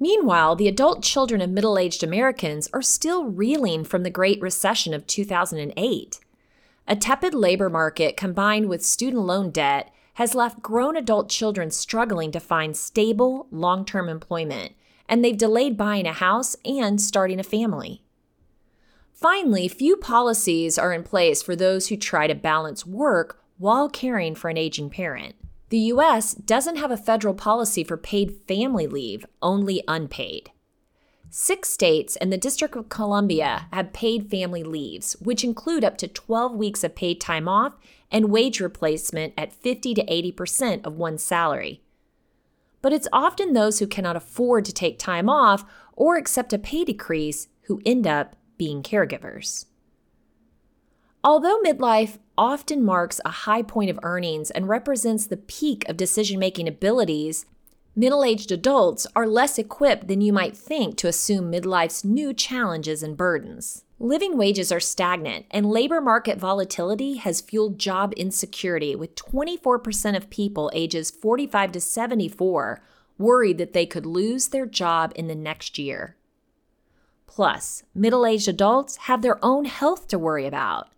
Meanwhile, 0.00 0.56
the 0.56 0.68
adult 0.68 1.02
children 1.02 1.40
of 1.40 1.50
middle 1.50 1.78
aged 1.78 2.02
Americans 2.02 2.68
are 2.72 2.82
still 2.82 3.24
reeling 3.24 3.84
from 3.84 4.02
the 4.02 4.10
Great 4.10 4.40
Recession 4.40 4.92
of 4.92 5.06
2008. 5.06 6.20
A 6.86 6.96
tepid 6.96 7.32
labor 7.32 7.70
market 7.70 8.16
combined 8.16 8.68
with 8.68 8.84
student 8.84 9.22
loan 9.22 9.50
debt 9.50 9.90
has 10.14 10.34
left 10.34 10.62
grown 10.62 10.96
adult 10.96 11.28
children 11.28 11.70
struggling 11.70 12.30
to 12.32 12.40
find 12.40 12.76
stable, 12.76 13.46
long 13.50 13.84
term 13.84 14.08
employment, 14.08 14.72
and 15.08 15.24
they've 15.24 15.38
delayed 15.38 15.76
buying 15.76 16.06
a 16.06 16.12
house 16.12 16.56
and 16.64 17.00
starting 17.00 17.40
a 17.40 17.44
family. 17.44 18.02
Finally, 19.12 19.68
few 19.68 19.96
policies 19.96 20.78
are 20.78 20.92
in 20.92 21.02
place 21.02 21.42
for 21.42 21.56
those 21.56 21.88
who 21.88 21.96
try 21.96 22.26
to 22.26 22.34
balance 22.34 22.84
work 22.84 23.40
while 23.64 23.88
caring 23.88 24.34
for 24.34 24.50
an 24.50 24.58
aging 24.58 24.90
parent. 24.90 25.34
The 25.70 25.78
US 25.94 26.34
doesn't 26.34 26.76
have 26.76 26.90
a 26.90 26.98
federal 26.98 27.32
policy 27.32 27.82
for 27.82 27.96
paid 27.96 28.42
family 28.46 28.86
leave, 28.86 29.24
only 29.40 29.82
unpaid. 29.88 30.50
Six 31.30 31.70
states 31.70 32.14
and 32.16 32.30
the 32.30 32.36
District 32.36 32.76
of 32.76 32.90
Columbia 32.90 33.68
have 33.72 33.94
paid 33.94 34.28
family 34.28 34.62
leaves, 34.62 35.16
which 35.18 35.42
include 35.42 35.82
up 35.82 35.96
to 35.96 36.08
12 36.08 36.54
weeks 36.54 36.84
of 36.84 36.94
paid 36.94 37.22
time 37.22 37.48
off 37.48 37.78
and 38.10 38.30
wage 38.30 38.60
replacement 38.60 39.32
at 39.38 39.54
50 39.54 39.94
to 39.94 40.04
80% 40.04 40.84
of 40.84 40.98
one's 40.98 41.22
salary. 41.22 41.80
But 42.82 42.92
it's 42.92 43.08
often 43.14 43.54
those 43.54 43.78
who 43.78 43.86
cannot 43.86 44.14
afford 44.14 44.66
to 44.66 44.74
take 44.74 44.98
time 44.98 45.30
off 45.30 45.64
or 45.94 46.18
accept 46.18 46.52
a 46.52 46.58
pay 46.58 46.84
decrease 46.84 47.48
who 47.62 47.80
end 47.86 48.06
up 48.06 48.36
being 48.58 48.82
caregivers. 48.82 49.64
Although 51.24 51.62
midlife 51.62 52.18
often 52.36 52.84
marks 52.84 53.20
a 53.24 53.30
high 53.30 53.62
point 53.62 53.90
of 53.90 53.98
earnings 54.02 54.50
and 54.50 54.68
represents 54.68 55.26
the 55.26 55.36
peak 55.36 55.88
of 55.88 55.96
decision 55.96 56.38
making 56.38 56.68
abilities, 56.68 57.46
middle 57.96 58.24
aged 58.24 58.50
adults 58.50 59.06
are 59.14 59.26
less 59.26 59.58
equipped 59.58 60.08
than 60.08 60.20
you 60.20 60.32
might 60.32 60.56
think 60.56 60.96
to 60.96 61.08
assume 61.08 61.50
midlife's 61.50 62.04
new 62.04 62.32
challenges 62.32 63.02
and 63.02 63.16
burdens. 63.16 63.84
Living 64.00 64.36
wages 64.36 64.72
are 64.72 64.80
stagnant, 64.80 65.46
and 65.50 65.70
labor 65.70 66.00
market 66.00 66.36
volatility 66.38 67.14
has 67.14 67.40
fueled 67.40 67.78
job 67.78 68.12
insecurity, 68.16 68.96
with 68.96 69.14
24% 69.14 70.16
of 70.16 70.28
people 70.30 70.70
ages 70.74 71.10
45 71.10 71.72
to 71.72 71.80
74 71.80 72.82
worried 73.16 73.58
that 73.58 73.72
they 73.72 73.86
could 73.86 74.04
lose 74.04 74.48
their 74.48 74.66
job 74.66 75.12
in 75.14 75.28
the 75.28 75.34
next 75.34 75.78
year. 75.78 76.16
Plus, 77.26 77.84
middle 77.94 78.26
aged 78.26 78.48
adults 78.48 78.96
have 78.96 79.22
their 79.22 79.42
own 79.44 79.64
health 79.64 80.08
to 80.08 80.18
worry 80.18 80.46
about. 80.46 80.88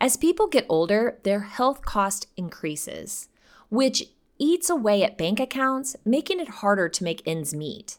As 0.00 0.16
people 0.16 0.46
get 0.46 0.64
older, 0.68 1.18
their 1.24 1.40
health 1.40 1.82
cost 1.82 2.26
increases, 2.36 3.28
which 3.68 4.04
eats 4.38 4.70
away 4.70 5.02
at 5.02 5.18
bank 5.18 5.38
accounts, 5.38 5.94
making 6.04 6.40
it 6.40 6.48
harder 6.48 6.88
to 6.88 7.04
make 7.04 7.22
ends 7.26 7.52
meet. 7.52 7.98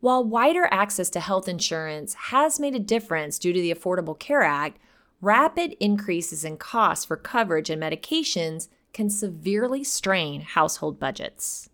While 0.00 0.24
wider 0.24 0.66
access 0.70 1.10
to 1.10 1.20
health 1.20 1.48
insurance 1.48 2.14
has 2.14 2.58
made 2.58 2.74
a 2.74 2.80
difference 2.80 3.38
due 3.38 3.52
to 3.52 3.60
the 3.60 3.72
Affordable 3.72 4.18
Care 4.18 4.42
Act, 4.42 4.78
rapid 5.20 5.76
increases 5.78 6.44
in 6.44 6.56
costs 6.56 7.04
for 7.04 7.16
coverage 7.16 7.68
and 7.68 7.80
medications 7.80 8.68
can 8.94 9.10
severely 9.10 9.84
strain 9.84 10.40
household 10.40 10.98
budgets. 10.98 11.68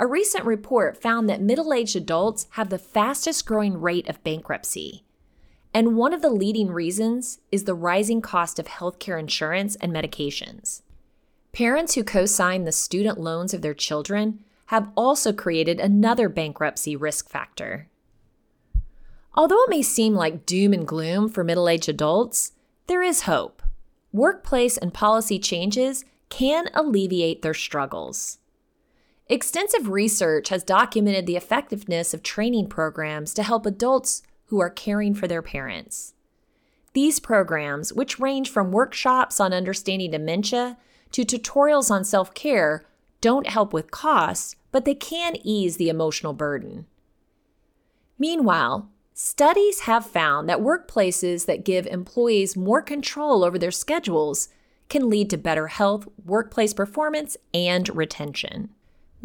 A 0.00 0.06
recent 0.06 0.44
report 0.44 1.00
found 1.00 1.28
that 1.28 1.40
middle 1.40 1.72
aged 1.72 1.94
adults 1.94 2.46
have 2.52 2.70
the 2.70 2.78
fastest 2.78 3.46
growing 3.46 3.80
rate 3.80 4.08
of 4.08 4.24
bankruptcy, 4.24 5.03
and 5.74 5.96
one 5.96 6.12
of 6.12 6.22
the 6.22 6.30
leading 6.30 6.70
reasons 6.70 7.40
is 7.50 7.64
the 7.64 7.74
rising 7.74 8.22
cost 8.22 8.60
of 8.60 8.66
healthcare 8.66 9.18
insurance 9.18 9.74
and 9.76 9.92
medications. 9.92 10.82
Parents 11.52 11.94
who 11.94 12.04
co 12.04 12.26
sign 12.26 12.64
the 12.64 12.72
student 12.72 13.18
loans 13.18 13.52
of 13.52 13.60
their 13.60 13.74
children 13.74 14.44
have 14.66 14.90
also 14.96 15.32
created 15.32 15.80
another 15.80 16.28
bankruptcy 16.28 16.94
risk 16.94 17.28
factor. 17.28 17.88
Although 19.34 19.62
it 19.64 19.70
may 19.70 19.82
seem 19.82 20.14
like 20.14 20.46
doom 20.46 20.72
and 20.72 20.86
gloom 20.86 21.28
for 21.28 21.42
middle 21.42 21.68
aged 21.68 21.88
adults, 21.88 22.52
there 22.86 23.02
is 23.02 23.22
hope. 23.22 23.60
Workplace 24.12 24.76
and 24.76 24.94
policy 24.94 25.40
changes 25.40 26.04
can 26.28 26.70
alleviate 26.72 27.42
their 27.42 27.54
struggles. 27.54 28.38
Extensive 29.26 29.88
research 29.88 30.50
has 30.50 30.62
documented 30.62 31.26
the 31.26 31.36
effectiveness 31.36 32.14
of 32.14 32.22
training 32.22 32.68
programs 32.68 33.34
to 33.34 33.42
help 33.42 33.66
adults 33.66 34.22
who 34.54 34.60
are 34.60 34.70
caring 34.70 35.14
for 35.14 35.26
their 35.26 35.42
parents. 35.42 36.14
These 36.92 37.18
programs, 37.18 37.92
which 37.92 38.20
range 38.20 38.48
from 38.48 38.70
workshops 38.70 39.40
on 39.40 39.52
understanding 39.52 40.12
dementia 40.12 40.76
to 41.10 41.24
tutorials 41.24 41.90
on 41.90 42.04
self 42.04 42.34
care, 42.34 42.86
don't 43.20 43.48
help 43.48 43.72
with 43.72 43.90
costs, 43.90 44.54
but 44.70 44.84
they 44.84 44.94
can 44.94 45.34
ease 45.42 45.76
the 45.76 45.88
emotional 45.88 46.32
burden. 46.34 46.86
Meanwhile, 48.16 48.88
studies 49.12 49.80
have 49.80 50.06
found 50.06 50.48
that 50.48 50.60
workplaces 50.60 51.46
that 51.46 51.64
give 51.64 51.88
employees 51.88 52.56
more 52.56 52.80
control 52.80 53.42
over 53.42 53.58
their 53.58 53.72
schedules 53.72 54.50
can 54.88 55.10
lead 55.10 55.30
to 55.30 55.36
better 55.36 55.66
health, 55.66 56.06
workplace 56.24 56.72
performance, 56.72 57.36
and 57.52 57.88
retention. 57.96 58.68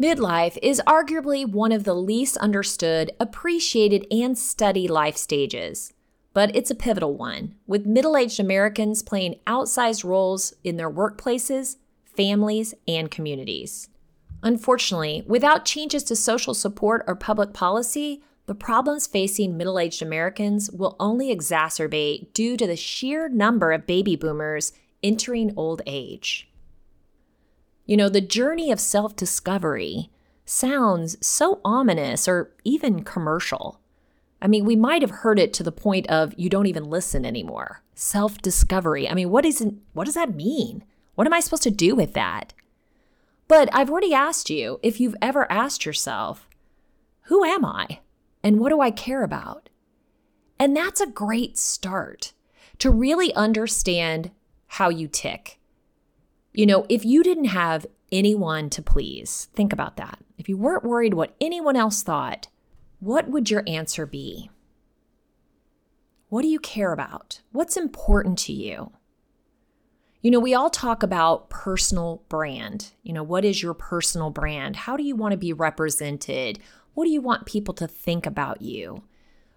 Midlife 0.00 0.56
is 0.62 0.80
arguably 0.86 1.44
one 1.46 1.72
of 1.72 1.84
the 1.84 1.92
least 1.92 2.38
understood, 2.38 3.12
appreciated, 3.20 4.06
and 4.10 4.38
studied 4.38 4.88
life 4.88 5.18
stages. 5.18 5.92
but 6.32 6.54
it's 6.54 6.70
a 6.70 6.74
pivotal 6.74 7.14
one, 7.14 7.54
with 7.66 7.86
middle 7.86 8.16
aged 8.16 8.40
Americans 8.40 9.02
playing 9.02 9.38
outsized 9.46 10.04
roles 10.04 10.54
in 10.62 10.76
their 10.76 10.90
workplaces, 10.90 11.76
families, 12.04 12.72
and 12.86 13.10
communities. 13.10 13.88
Unfortunately, 14.42 15.22
without 15.26 15.64
changes 15.64 16.04
to 16.04 16.16
social 16.16 16.54
support 16.54 17.04
or 17.06 17.14
public 17.14 17.52
policy, 17.52 18.22
the 18.46 18.54
problems 18.54 19.06
facing 19.06 19.56
middle 19.56 19.78
aged 19.78 20.02
Americans 20.02 20.70
will 20.70 20.96
only 20.98 21.34
exacerbate 21.34 22.32
due 22.32 22.56
to 22.56 22.66
the 22.66 22.76
sheer 22.76 23.28
number 23.28 23.72
of 23.72 23.86
baby 23.86 24.16
boomers 24.16 24.72
entering 25.02 25.52
old 25.56 25.82
age. 25.86 26.49
You 27.90 27.96
know, 27.96 28.08
the 28.08 28.20
journey 28.20 28.70
of 28.70 28.78
self 28.78 29.16
discovery 29.16 30.10
sounds 30.44 31.16
so 31.26 31.60
ominous 31.64 32.28
or 32.28 32.52
even 32.62 33.02
commercial. 33.02 33.80
I 34.40 34.46
mean, 34.46 34.64
we 34.64 34.76
might 34.76 35.02
have 35.02 35.10
heard 35.10 35.40
it 35.40 35.52
to 35.54 35.64
the 35.64 35.72
point 35.72 36.08
of 36.08 36.32
you 36.36 36.48
don't 36.48 36.68
even 36.68 36.84
listen 36.84 37.26
anymore. 37.26 37.82
Self 37.96 38.40
discovery. 38.40 39.08
I 39.08 39.14
mean, 39.14 39.28
what, 39.30 39.44
is, 39.44 39.66
what 39.92 40.04
does 40.04 40.14
that 40.14 40.36
mean? 40.36 40.84
What 41.16 41.26
am 41.26 41.32
I 41.32 41.40
supposed 41.40 41.64
to 41.64 41.70
do 41.72 41.96
with 41.96 42.12
that? 42.12 42.52
But 43.48 43.68
I've 43.72 43.90
already 43.90 44.14
asked 44.14 44.50
you 44.50 44.78
if 44.84 45.00
you've 45.00 45.16
ever 45.20 45.50
asked 45.50 45.84
yourself, 45.84 46.48
who 47.22 47.42
am 47.42 47.64
I? 47.64 47.98
And 48.44 48.60
what 48.60 48.68
do 48.68 48.80
I 48.80 48.92
care 48.92 49.24
about? 49.24 49.68
And 50.60 50.76
that's 50.76 51.00
a 51.00 51.08
great 51.08 51.58
start 51.58 52.34
to 52.78 52.88
really 52.88 53.34
understand 53.34 54.30
how 54.68 54.90
you 54.90 55.08
tick. 55.08 55.59
You 56.52 56.66
know, 56.66 56.84
if 56.88 57.04
you 57.04 57.22
didn't 57.22 57.46
have 57.46 57.86
anyone 58.10 58.70
to 58.70 58.82
please, 58.82 59.48
think 59.54 59.72
about 59.72 59.96
that. 59.96 60.18
If 60.36 60.48
you 60.48 60.56
weren't 60.56 60.84
worried 60.84 61.14
what 61.14 61.36
anyone 61.40 61.76
else 61.76 62.02
thought, 62.02 62.48
what 62.98 63.28
would 63.28 63.50
your 63.50 63.62
answer 63.66 64.04
be? 64.04 64.50
What 66.28 66.42
do 66.42 66.48
you 66.48 66.58
care 66.58 66.92
about? 66.92 67.40
What's 67.52 67.76
important 67.76 68.38
to 68.40 68.52
you? 68.52 68.92
You 70.22 70.30
know, 70.30 70.40
we 70.40 70.54
all 70.54 70.70
talk 70.70 71.02
about 71.02 71.50
personal 71.50 72.22
brand. 72.28 72.92
You 73.02 73.12
know, 73.12 73.22
what 73.22 73.44
is 73.44 73.62
your 73.62 73.74
personal 73.74 74.30
brand? 74.30 74.76
How 74.76 74.96
do 74.96 75.02
you 75.02 75.16
want 75.16 75.32
to 75.32 75.38
be 75.38 75.52
represented? 75.52 76.58
What 76.94 77.04
do 77.04 77.10
you 77.10 77.20
want 77.20 77.46
people 77.46 77.74
to 77.74 77.86
think 77.86 78.26
about 78.26 78.60
you? 78.60 79.02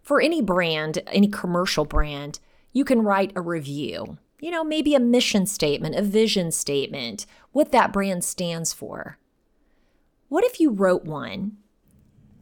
For 0.02 0.22
any 0.22 0.42
brand, 0.42 1.00
any 1.08 1.28
commercial 1.28 1.86
brand, 1.86 2.40
you 2.72 2.86
can 2.86 3.02
write 3.02 3.34
a 3.36 3.42
review. 3.42 4.18
You 4.44 4.52
know, 4.52 4.66
maybe 4.66 4.94
a 4.94 5.00
mission 5.00 5.46
statement, 5.46 5.96
a 5.96 6.02
vision 6.02 6.52
statement, 6.52 7.26
what 7.54 7.72
that 7.72 7.94
brand 7.94 8.26
stands 8.26 8.74
for. 8.74 9.18
What 10.28 10.44
if 10.44 10.60
you 10.60 10.70
wrote 10.70 11.06
one 11.06 11.60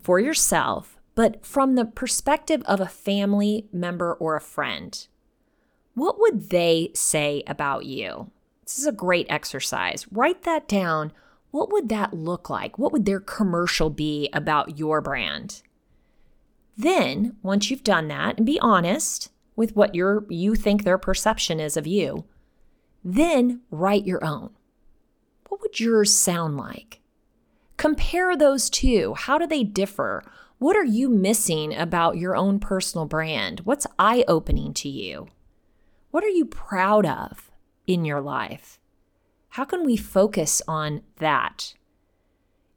for 0.02 0.20
yourself, 0.20 0.98
but 1.14 1.46
from 1.46 1.76
the 1.76 1.86
perspective 1.86 2.64
of 2.66 2.82
a 2.82 2.88
family 2.88 3.68
member 3.72 4.16
or 4.16 4.36
a 4.36 4.42
friend? 4.42 5.08
what 5.94 6.20
would 6.20 6.50
they 6.50 6.90
say 6.96 7.44
about 7.46 7.86
you? 7.86 8.32
This 8.64 8.80
is 8.80 8.88
a 8.88 8.92
great 8.92 9.28
exercise. 9.30 10.08
Write 10.12 10.42
that 10.42 10.68
down. 10.68 11.14
What 11.52 11.72
would 11.72 11.88
that 11.90 12.16
look 12.16 12.50
like? 12.50 12.80
What 12.80 12.92
would 12.94 13.06
their 13.06 13.20
commercial 13.20 13.92
be 13.92 14.28
about 14.34 14.80
your 14.80 15.02
brand? 15.02 15.62
Then, 16.76 17.36
once 17.44 17.70
you've 17.70 17.84
done 17.84 18.08
that 18.08 18.38
and 18.38 18.46
be 18.48 18.60
honest 18.60 19.31
with 19.56 19.76
what 19.76 19.96
your 19.96 20.26
you 20.30 20.56
think 20.56 20.84
their 20.84 20.98
perception 20.98 21.60
is 21.60 21.78
of 21.78 21.88
you, 21.88 22.26
then 23.04 23.62
write 23.70 24.06
your 24.06 24.24
own. 24.24 24.52
What 25.50 25.62
would 25.62 25.80
yours 25.80 26.16
sound 26.16 26.58
like? 26.58 27.02
Compare 27.78 28.38
those 28.38 28.70
two. 28.70 29.16
How 29.18 29.38
do 29.38 29.48
they 29.48 29.64
differ? 29.64 30.24
What 30.60 30.76
are 30.76 30.86
you 30.86 31.10
missing 31.10 31.76
about 31.76 32.18
your 32.18 32.36
own 32.36 32.60
personal 32.60 33.06
brand? 33.06 33.62
What's 33.62 33.88
eye 33.98 34.24
opening 34.28 34.74
to 34.76 34.90
you? 34.90 35.28
What 36.12 36.24
are 36.24 36.30
you 36.30 36.46
proud 36.46 37.06
of 37.06 37.50
in 37.88 38.06
your 38.06 38.22
life? 38.22 38.80
How 39.50 39.66
can 39.66 39.84
we 39.84 39.98
focus 39.98 40.62
on 40.68 41.02
that? 41.18 41.74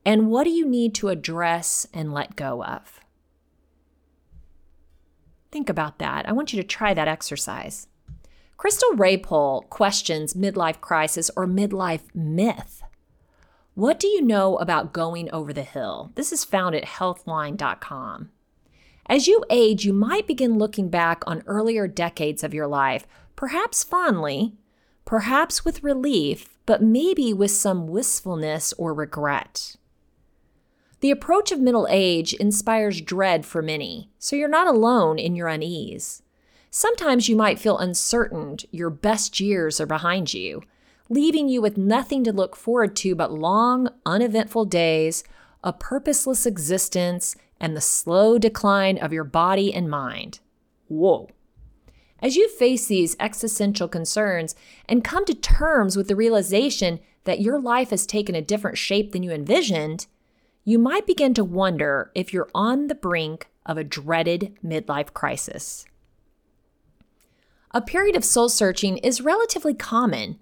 And 0.04 0.28
what 0.28 0.44
do 0.44 0.50
you 0.50 0.66
need 0.66 0.94
to 0.96 1.08
address 1.08 1.86
and 1.92 2.12
let 2.12 2.36
go 2.36 2.64
of? 2.64 3.00
Think 5.54 5.70
about 5.70 6.00
that. 6.00 6.28
I 6.28 6.32
want 6.32 6.52
you 6.52 6.60
to 6.60 6.66
try 6.66 6.94
that 6.94 7.06
exercise. 7.06 7.86
Crystal 8.56 8.90
Raypole 8.94 9.68
questions 9.70 10.34
midlife 10.34 10.80
crisis 10.80 11.30
or 11.36 11.46
midlife 11.46 12.12
myth. 12.12 12.82
What 13.74 14.00
do 14.00 14.08
you 14.08 14.20
know 14.20 14.56
about 14.56 14.92
going 14.92 15.30
over 15.30 15.52
the 15.52 15.62
hill? 15.62 16.10
This 16.16 16.32
is 16.32 16.42
found 16.42 16.74
at 16.74 16.82
healthline.com. 16.82 18.30
As 19.06 19.28
you 19.28 19.44
age, 19.48 19.84
you 19.84 19.92
might 19.92 20.26
begin 20.26 20.58
looking 20.58 20.88
back 20.88 21.22
on 21.24 21.44
earlier 21.46 21.86
decades 21.86 22.42
of 22.42 22.52
your 22.52 22.66
life 22.66 23.06
perhaps 23.36 23.84
fondly, 23.84 24.54
perhaps 25.04 25.64
with 25.64 25.84
relief, 25.84 26.58
but 26.66 26.82
maybe 26.82 27.32
with 27.32 27.52
some 27.52 27.86
wistfulness 27.86 28.72
or 28.72 28.92
regret. 28.92 29.76
The 31.04 31.10
approach 31.10 31.52
of 31.52 31.60
middle 31.60 31.86
age 31.90 32.32
inspires 32.32 33.02
dread 33.02 33.44
for 33.44 33.60
many, 33.60 34.08
so 34.18 34.36
you're 34.36 34.48
not 34.48 34.66
alone 34.66 35.18
in 35.18 35.36
your 35.36 35.48
unease. 35.48 36.22
Sometimes 36.70 37.28
you 37.28 37.36
might 37.36 37.58
feel 37.58 37.76
uncertain 37.76 38.56
your 38.70 38.88
best 38.88 39.38
years 39.38 39.82
are 39.82 39.86
behind 39.86 40.32
you, 40.32 40.62
leaving 41.10 41.46
you 41.46 41.60
with 41.60 41.76
nothing 41.76 42.24
to 42.24 42.32
look 42.32 42.56
forward 42.56 42.96
to 42.96 43.14
but 43.14 43.30
long, 43.30 43.90
uneventful 44.06 44.64
days, 44.64 45.24
a 45.62 45.74
purposeless 45.74 46.46
existence, 46.46 47.36
and 47.60 47.76
the 47.76 47.82
slow 47.82 48.38
decline 48.38 48.96
of 48.96 49.12
your 49.12 49.24
body 49.24 49.74
and 49.74 49.90
mind. 49.90 50.40
Whoa. 50.88 51.28
As 52.20 52.34
you 52.34 52.48
face 52.48 52.86
these 52.86 53.14
existential 53.20 53.88
concerns 53.88 54.54
and 54.88 55.04
come 55.04 55.26
to 55.26 55.34
terms 55.34 55.98
with 55.98 56.08
the 56.08 56.16
realization 56.16 56.98
that 57.24 57.42
your 57.42 57.60
life 57.60 57.90
has 57.90 58.06
taken 58.06 58.34
a 58.34 58.40
different 58.40 58.78
shape 58.78 59.12
than 59.12 59.22
you 59.22 59.32
envisioned, 59.32 60.06
you 60.64 60.78
might 60.78 61.06
begin 61.06 61.34
to 61.34 61.44
wonder 61.44 62.10
if 62.14 62.32
you're 62.32 62.48
on 62.54 62.86
the 62.86 62.94
brink 62.94 63.48
of 63.66 63.76
a 63.76 63.84
dreaded 63.84 64.56
midlife 64.64 65.12
crisis. 65.12 65.84
A 67.72 67.82
period 67.82 68.16
of 68.16 68.24
soul 68.24 68.48
searching 68.48 68.98
is 68.98 69.20
relatively 69.20 69.74
common, 69.74 70.38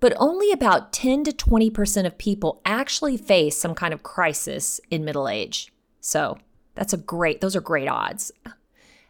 but 0.00 0.14
only 0.16 0.52
about 0.52 0.92
10 0.92 1.24
to 1.24 1.32
20% 1.32 2.06
of 2.06 2.18
people 2.18 2.60
actually 2.64 3.16
face 3.16 3.58
some 3.58 3.74
kind 3.74 3.92
of 3.92 4.02
crisis 4.02 4.80
in 4.90 5.04
middle 5.04 5.28
age. 5.28 5.72
So, 6.00 6.38
that's 6.74 6.92
a 6.92 6.98
great, 6.98 7.40
those 7.40 7.56
are 7.56 7.60
great 7.60 7.88
odds. 7.88 8.30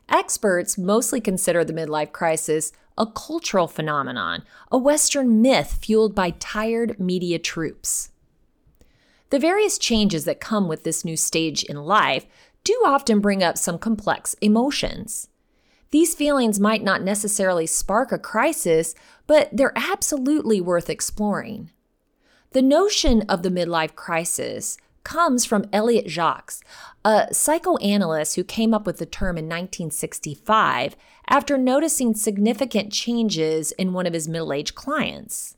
Experts 0.08 0.78
mostly 0.78 1.20
consider 1.20 1.64
the 1.64 1.72
midlife 1.72 2.12
crisis 2.12 2.72
a 2.96 3.06
cultural 3.06 3.66
phenomenon, 3.66 4.44
a 4.70 4.78
Western 4.78 5.42
myth 5.42 5.78
fueled 5.82 6.14
by 6.14 6.30
tired 6.30 7.00
media 7.00 7.38
troops. 7.40 8.10
The 9.34 9.40
various 9.40 9.78
changes 9.78 10.26
that 10.26 10.38
come 10.38 10.68
with 10.68 10.84
this 10.84 11.04
new 11.04 11.16
stage 11.16 11.64
in 11.64 11.74
life 11.76 12.24
do 12.62 12.72
often 12.86 13.18
bring 13.18 13.42
up 13.42 13.58
some 13.58 13.80
complex 13.80 14.34
emotions. 14.34 15.26
These 15.90 16.14
feelings 16.14 16.60
might 16.60 16.84
not 16.84 17.02
necessarily 17.02 17.66
spark 17.66 18.12
a 18.12 18.18
crisis, 18.20 18.94
but 19.26 19.48
they're 19.50 19.72
absolutely 19.74 20.60
worth 20.60 20.88
exploring. 20.88 21.72
The 22.52 22.62
notion 22.62 23.22
of 23.22 23.42
the 23.42 23.48
midlife 23.48 23.96
crisis 23.96 24.76
comes 25.02 25.44
from 25.44 25.68
Elliott 25.72 26.06
Jaques, 26.06 26.62
a 27.04 27.26
psychoanalyst 27.34 28.36
who 28.36 28.44
came 28.44 28.72
up 28.72 28.86
with 28.86 28.98
the 28.98 29.04
term 29.04 29.36
in 29.36 29.46
1965 29.46 30.94
after 31.26 31.58
noticing 31.58 32.14
significant 32.14 32.92
changes 32.92 33.72
in 33.72 33.92
one 33.92 34.06
of 34.06 34.12
his 34.12 34.28
middle 34.28 34.52
aged 34.52 34.76
clients. 34.76 35.56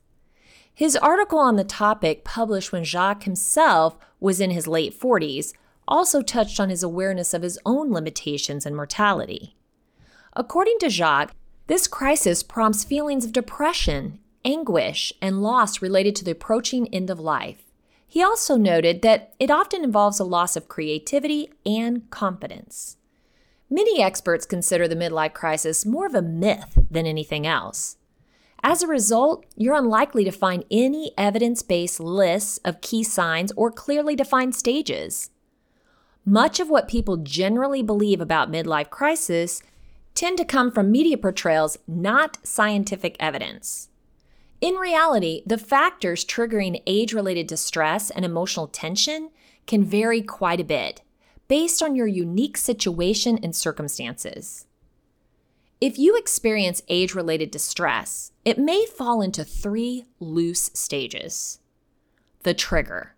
His 0.77 0.95
article 0.95 1.39
on 1.39 1.57
the 1.57 1.65
topic, 1.65 2.23
published 2.23 2.71
when 2.71 2.85
Jaques 2.85 3.25
himself 3.25 3.97
was 4.21 4.43
in 4.43 4.51
his 4.51 4.67
late 4.67 4.95
40s, 5.01 5.55
also 5.89 6.21
touched 6.21 6.61
on 6.61 6.69
his 6.69 6.83
awareness 6.83 7.33
of 7.33 7.41
his 7.41 7.59
own 7.65 7.91
limitations 7.91 8.67
and 8.67 8.77
mortality. 8.77 9.57
According 10.35 10.79
to 10.81 10.91
Jaques, 10.91 11.33
this 11.67 11.89
crisis 11.89 12.43
prompts 12.43 12.85
feelings 12.85 13.25
of 13.25 13.33
depression, 13.33 14.19
anguish, 14.45 15.15
and 15.23 15.43
loss 15.43 15.81
related 15.81 16.15
to 16.17 16.25
the 16.27 16.33
approaching 16.33 16.93
end 16.95 17.09
of 17.09 17.19
life. 17.19 17.73
He 18.07 18.23
also 18.23 18.59
noted 18.59 19.01
that 19.01 19.33
it 19.41 19.51
often 19.51 19.83
involves 19.83 20.21
a 20.21 20.25
loss 20.25 20.57
of 20.57 20.69
creativity 20.69 21.49
and 21.65 22.11
confidence. 22.11 22.99
Many 23.71 24.03
experts 24.03 24.45
consider 24.45 24.87
the 24.87 24.95
midlife 24.95 25.33
crisis 25.33 25.87
more 25.87 26.05
of 26.05 26.15
a 26.15 26.21
myth 26.21 26.79
than 26.91 27.07
anything 27.07 27.47
else. 27.47 27.97
As 28.69 28.83
a 28.83 28.89
result, 28.89 29.47
you're 29.55 29.77
unlikely 29.77 30.25
to 30.25 30.33
find 30.33 30.65
any 30.73 31.13
evidence 31.17 31.63
based 31.63 32.01
lists 32.01 32.59
of 32.65 32.81
key 32.81 33.05
signs 33.05 33.53
or 33.55 33.71
clearly 33.71 34.17
defined 34.17 34.57
stages. 34.57 35.31
Much 36.25 36.59
of 36.59 36.69
what 36.69 36.89
people 36.89 37.17
generally 37.19 37.81
believe 37.81 38.21
about 38.21 38.51
midlife 38.51 38.91
crisis 38.91 39.63
tend 40.17 40.37
to 40.39 40.45
come 40.45 40.73
from 40.73 40.91
media 40.91 41.17
portrayals, 41.17 41.79
not 41.87 42.45
scientific 42.45 43.15
evidence. 43.21 43.89
In 44.61 44.75
reality, 44.75 45.45
the 45.47 45.59
factors 45.59 46.25
triggering 46.25 46.83
age 46.89 47.13
related 47.13 47.47
distress 47.47 48.11
and 48.11 48.25
emotional 48.25 48.67
tension 48.67 49.31
can 49.69 49.85
vary 49.85 50.23
quite 50.23 50.59
a 50.59 50.65
bit 50.65 51.03
based 51.47 51.85
on 51.85 51.95
your 51.95 52.09
unique 52.09 52.57
situation 52.57 53.39
and 53.45 53.55
circumstances. 53.55 54.66
If 55.79 55.99
you 55.99 56.17
experience 56.17 56.83
age 56.89 57.15
related 57.15 57.51
distress, 57.51 58.33
it 58.47 58.59
may 58.59 58.87
fall 58.87 59.21
into 59.21 59.45
three 59.45 60.07
loose 60.19 60.71
stages. 60.73 61.59
The 62.45 62.55
trigger. 62.55 63.15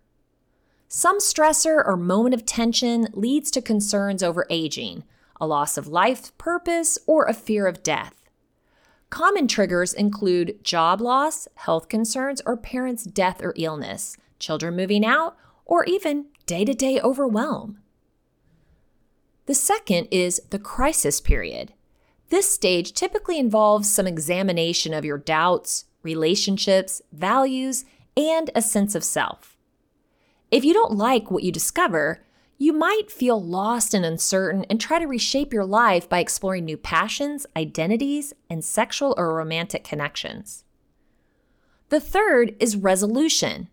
Some 0.89 1.19
stressor 1.19 1.81
or 1.85 1.95
moment 1.95 2.35
of 2.35 2.45
tension 2.45 3.07
leads 3.13 3.49
to 3.51 3.61
concerns 3.61 4.21
over 4.21 4.45
aging, 4.49 5.05
a 5.39 5.47
loss 5.47 5.77
of 5.77 5.87
life 5.87 6.37
purpose, 6.37 6.97
or 7.07 7.23
a 7.25 7.33
fear 7.33 7.65
of 7.65 7.81
death. 7.81 8.29
Common 9.09 9.47
triggers 9.47 9.93
include 9.93 10.61
job 10.61 10.99
loss, 10.99 11.47
health 11.55 11.87
concerns, 11.87 12.41
or 12.45 12.57
parents' 12.57 13.05
death 13.05 13.41
or 13.41 13.53
illness, 13.55 14.17
children 14.37 14.75
moving 14.75 15.05
out, 15.05 15.37
or 15.65 15.85
even 15.85 16.25
day 16.45 16.65
to 16.65 16.73
day 16.73 16.99
overwhelm. 16.99 17.79
The 19.45 19.55
second 19.55 20.09
is 20.11 20.41
the 20.49 20.59
crisis 20.59 21.21
period. 21.21 21.73
This 22.29 22.51
stage 22.51 22.93
typically 22.93 23.39
involves 23.39 23.89
some 23.91 24.07
examination 24.07 24.93
of 24.93 25.05
your 25.05 25.17
doubts, 25.17 25.85
relationships, 26.03 27.01
values, 27.11 27.85
and 28.15 28.51
a 28.53 28.61
sense 28.61 28.95
of 28.95 29.03
self. 29.03 29.57
If 30.51 30.63
you 30.63 30.73
don't 30.73 30.93
like 30.93 31.29
what 31.31 31.43
you 31.43 31.51
discover, 31.51 32.23
you 32.57 32.73
might 32.73 33.09
feel 33.09 33.41
lost 33.41 33.93
and 33.93 34.05
uncertain 34.05 34.65
and 34.69 34.81
try 34.81 34.99
to 34.99 35.07
reshape 35.07 35.53
your 35.53 35.65
life 35.65 36.09
by 36.09 36.19
exploring 36.19 36.65
new 36.65 36.77
passions, 36.77 37.45
identities, 37.55 38.33
and 38.49 38.63
sexual 38.63 39.15
or 39.17 39.33
romantic 39.33 39.83
connections. 39.83 40.65
The 41.87 41.99
third 41.99 42.55
is 42.59 42.75
resolution. 42.75 43.69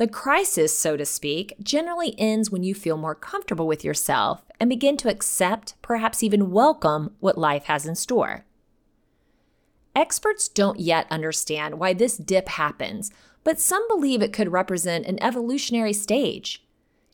The 0.00 0.08
crisis, 0.08 0.78
so 0.78 0.96
to 0.96 1.04
speak, 1.04 1.52
generally 1.62 2.14
ends 2.16 2.50
when 2.50 2.62
you 2.62 2.74
feel 2.74 2.96
more 2.96 3.14
comfortable 3.14 3.66
with 3.66 3.84
yourself 3.84 4.42
and 4.58 4.70
begin 4.70 4.96
to 4.96 5.10
accept, 5.10 5.74
perhaps 5.82 6.22
even 6.22 6.50
welcome, 6.50 7.14
what 7.20 7.36
life 7.36 7.64
has 7.64 7.84
in 7.84 7.94
store. 7.94 8.46
Experts 9.94 10.48
don't 10.48 10.80
yet 10.80 11.06
understand 11.10 11.78
why 11.78 11.92
this 11.92 12.16
dip 12.16 12.48
happens, 12.48 13.10
but 13.44 13.60
some 13.60 13.86
believe 13.88 14.22
it 14.22 14.32
could 14.32 14.50
represent 14.50 15.04
an 15.04 15.22
evolutionary 15.22 15.92
stage. 15.92 16.64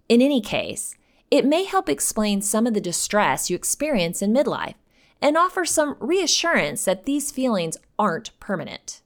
In 0.09 0.23
any 0.23 0.41
case, 0.41 0.95
it 1.29 1.45
may 1.45 1.65
help 1.65 1.89
explain 1.89 2.41
some 2.41 2.69
of 2.69 2.75
the 2.75 2.81
distress 2.81 3.51
you 3.51 3.57
experience 3.57 4.23
in 4.23 4.33
midlife 4.33 4.77
and 5.21 5.37
offer 5.37 5.65
some 5.65 5.97
reassurance 5.99 6.85
that 6.85 7.05
these 7.05 7.33
feelings 7.33 7.79
aren't 7.99 8.39
permanent. 8.39 9.03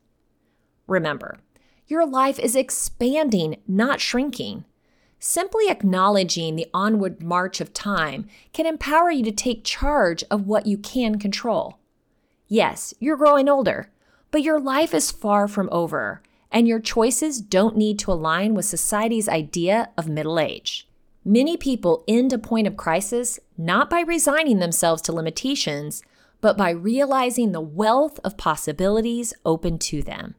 Remember, 0.86 1.38
your 1.90 2.06
life 2.06 2.38
is 2.38 2.54
expanding, 2.54 3.56
not 3.66 4.00
shrinking. 4.00 4.64
Simply 5.18 5.68
acknowledging 5.68 6.54
the 6.54 6.68
onward 6.72 7.22
march 7.22 7.60
of 7.60 7.74
time 7.74 8.28
can 8.52 8.64
empower 8.64 9.10
you 9.10 9.24
to 9.24 9.32
take 9.32 9.64
charge 9.64 10.22
of 10.30 10.46
what 10.46 10.66
you 10.66 10.78
can 10.78 11.18
control. 11.18 11.78
Yes, 12.46 12.94
you're 13.00 13.16
growing 13.16 13.48
older, 13.48 13.90
but 14.30 14.42
your 14.42 14.60
life 14.60 14.94
is 14.94 15.10
far 15.10 15.48
from 15.48 15.68
over, 15.72 16.22
and 16.50 16.66
your 16.66 16.80
choices 16.80 17.40
don't 17.40 17.76
need 17.76 17.98
to 17.98 18.12
align 18.12 18.54
with 18.54 18.64
society's 18.64 19.28
idea 19.28 19.90
of 19.98 20.08
middle 20.08 20.38
age. 20.38 20.88
Many 21.24 21.56
people 21.56 22.04
end 22.08 22.32
a 22.32 22.38
point 22.38 22.66
of 22.66 22.76
crisis 22.76 23.38
not 23.58 23.90
by 23.90 24.00
resigning 24.00 24.58
themselves 24.58 25.02
to 25.02 25.12
limitations, 25.12 26.02
but 26.40 26.56
by 26.56 26.70
realizing 26.70 27.52
the 27.52 27.60
wealth 27.60 28.18
of 28.24 28.38
possibilities 28.38 29.34
open 29.44 29.76
to 29.78 30.02
them. 30.02 30.34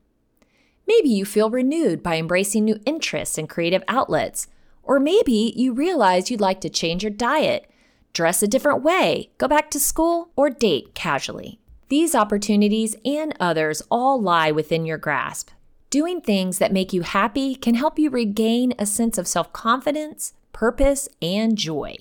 Maybe 0.93 1.08
you 1.08 1.23
feel 1.23 1.49
renewed 1.49 2.04
by 2.04 2.17
embracing 2.17 2.65
new 2.65 2.77
interests 2.86 3.38
and 3.38 3.47
creative 3.47 3.82
outlets, 3.88 4.47
or 4.84 4.99
maybe 4.99 5.54
you 5.56 5.71
realize 5.71 6.30
you'd 6.30 6.41
like 6.41 6.60
to 6.62 6.69
change 6.69 7.01
your 7.01 7.12
diet, 7.12 7.71
dress 8.12 8.43
a 8.43 8.47
different 8.47 8.84
way, 8.84 9.32
go 9.38 9.47
back 9.47 9.71
to 9.71 9.80
school, 9.80 10.32
or 10.36 10.49
date 10.49 10.93
casually. 10.93 11.62
These 11.88 12.13
opportunities 12.13 12.97
and 13.06 13.34
others 13.39 13.82
all 13.89 14.21
lie 14.21 14.51
within 14.51 14.86
your 14.86 14.97
grasp. 14.97 15.51
Doing 15.89 16.19
things 16.19 16.58
that 16.58 16.73
make 16.73 16.91
you 16.91 17.04
happy 17.04 17.56
can 17.56 17.75
help 17.75 17.97
you 17.97 18.10
regain 18.10 18.73
a 18.77 18.86
sense 18.86 19.17
of 19.17 19.30
self 19.30 19.54
confidence, 19.54 20.34
purpose, 20.51 21.08
and 21.21 21.58
joy. 21.58 21.95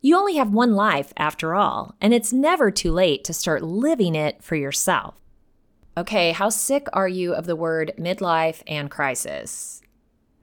You 0.00 0.16
only 0.16 0.34
have 0.34 0.50
one 0.50 0.74
life, 0.74 1.12
after 1.16 1.54
all, 1.54 1.94
and 2.00 2.12
it's 2.12 2.32
never 2.32 2.72
too 2.72 2.90
late 2.90 3.22
to 3.22 3.32
start 3.32 3.62
living 3.62 4.16
it 4.16 4.42
for 4.42 4.56
yourself. 4.56 5.14
Okay, 5.98 6.32
how 6.32 6.50
sick 6.50 6.88
are 6.92 7.08
you 7.08 7.34
of 7.34 7.46
the 7.46 7.56
word 7.56 7.92
midlife 7.98 8.62
and 8.66 8.90
crisis? 8.90 9.80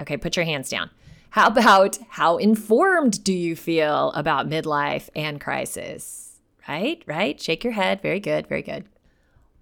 Okay, 0.01 0.17
put 0.17 0.35
your 0.35 0.45
hands 0.45 0.69
down. 0.69 0.89
How 1.29 1.47
about 1.47 1.99
how 2.09 2.37
informed 2.37 3.23
do 3.23 3.33
you 3.33 3.55
feel 3.55 4.11
about 4.13 4.49
midlife 4.49 5.09
and 5.15 5.39
crisis? 5.39 6.39
Right, 6.67 7.03
right. 7.05 7.39
Shake 7.39 7.63
your 7.63 7.73
head. 7.73 8.01
Very 8.01 8.19
good, 8.19 8.47
very 8.47 8.63
good. 8.63 8.85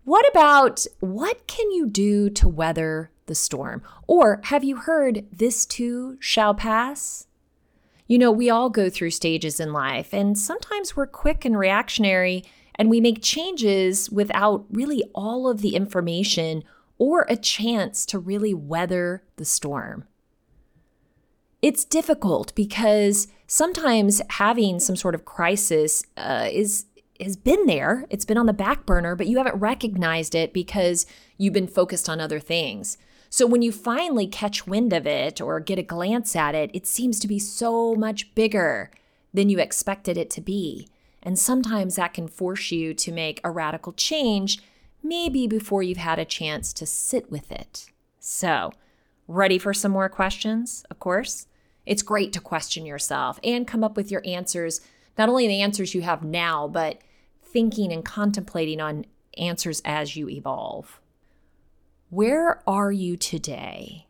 What 0.05 0.27
about 0.29 0.85
what 1.01 1.45
can 1.47 1.71
you 1.71 1.87
do 1.87 2.29
to 2.31 2.47
weather 2.47 3.11
the 3.25 3.35
storm? 3.35 3.83
Or 4.07 4.39
have 4.45 4.63
you 4.63 4.77
heard 4.77 5.25
this 5.31 5.65
too 5.65 6.17
shall 6.19 6.53
pass? 6.53 7.27
You 8.07 8.17
know, 8.17 8.31
we 8.31 8.49
all 8.49 8.69
go 8.69 8.89
through 8.89 9.11
stages 9.11 9.59
in 9.59 9.73
life, 9.73 10.13
and 10.13 10.37
sometimes 10.37 10.95
we're 10.95 11.07
quick 11.07 11.45
and 11.45 11.57
reactionary 11.57 12.43
and 12.75 12.89
we 12.89 13.01
make 13.01 13.21
changes 13.21 14.09
without 14.09 14.65
really 14.71 15.03
all 15.13 15.47
of 15.47 15.61
the 15.61 15.75
information 15.75 16.63
or 16.97 17.25
a 17.27 17.35
chance 17.35 18.05
to 18.05 18.19
really 18.19 18.53
weather 18.53 19.23
the 19.37 19.45
storm. 19.45 20.05
It's 21.61 21.85
difficult 21.85 22.53
because 22.55 23.27
sometimes 23.47 24.21
having 24.29 24.79
some 24.79 24.95
sort 24.95 25.15
of 25.15 25.25
crisis 25.25 26.03
uh, 26.17 26.49
is 26.51 26.85
has 27.19 27.37
been 27.37 27.67
there. 27.67 28.05
It's 28.09 28.25
been 28.25 28.37
on 28.37 28.47
the 28.47 28.53
back 28.53 28.85
burner, 28.85 29.15
but 29.15 29.27
you 29.27 29.37
haven't 29.37 29.59
recognized 29.59 30.33
it 30.33 30.53
because 30.53 31.05
you've 31.37 31.53
been 31.53 31.67
focused 31.67 32.09
on 32.09 32.19
other 32.19 32.39
things. 32.39 32.97
So 33.29 33.45
when 33.45 33.61
you 33.61 33.71
finally 33.71 34.27
catch 34.27 34.67
wind 34.67 34.91
of 34.91 35.07
it 35.07 35.39
or 35.39 35.59
get 35.59 35.79
a 35.79 35.83
glance 35.83 36.35
at 36.35 36.55
it, 36.55 36.71
it 36.73 36.85
seems 36.85 37.19
to 37.19 37.27
be 37.27 37.39
so 37.39 37.95
much 37.95 38.33
bigger 38.35 38.91
than 39.33 39.49
you 39.49 39.59
expected 39.59 40.17
it 40.17 40.29
to 40.31 40.41
be. 40.41 40.87
And 41.23 41.37
sometimes 41.37 41.95
that 41.95 42.13
can 42.13 42.27
force 42.27 42.71
you 42.71 42.93
to 42.95 43.11
make 43.11 43.39
a 43.43 43.51
radical 43.51 43.93
change, 43.93 44.59
maybe 45.03 45.47
before 45.47 45.83
you've 45.83 45.97
had 45.97 46.19
a 46.19 46.25
chance 46.25 46.73
to 46.73 46.85
sit 46.85 47.31
with 47.31 47.51
it. 47.51 47.91
So, 48.19 48.71
ready 49.27 49.57
for 49.57 49.73
some 49.73 49.91
more 49.91 50.09
questions? 50.09 50.83
Of 50.89 50.99
course. 50.99 51.47
It's 51.85 52.03
great 52.03 52.31
to 52.33 52.39
question 52.39 52.85
yourself 52.85 53.39
and 53.43 53.67
come 53.67 53.83
up 53.83 53.95
with 53.97 54.11
your 54.11 54.21
answers, 54.25 54.81
not 55.17 55.29
only 55.29 55.47
the 55.47 55.61
answers 55.61 55.95
you 55.95 56.01
have 56.01 56.23
now, 56.23 56.67
but 56.67 56.99
thinking 57.41 57.91
and 57.91 58.05
contemplating 58.05 58.79
on 58.79 59.05
answers 59.37 59.81
as 59.83 60.15
you 60.15 60.29
evolve. 60.29 60.99
Where 62.09 62.61
are 62.67 62.91
you 62.91 63.17
today? 63.17 64.07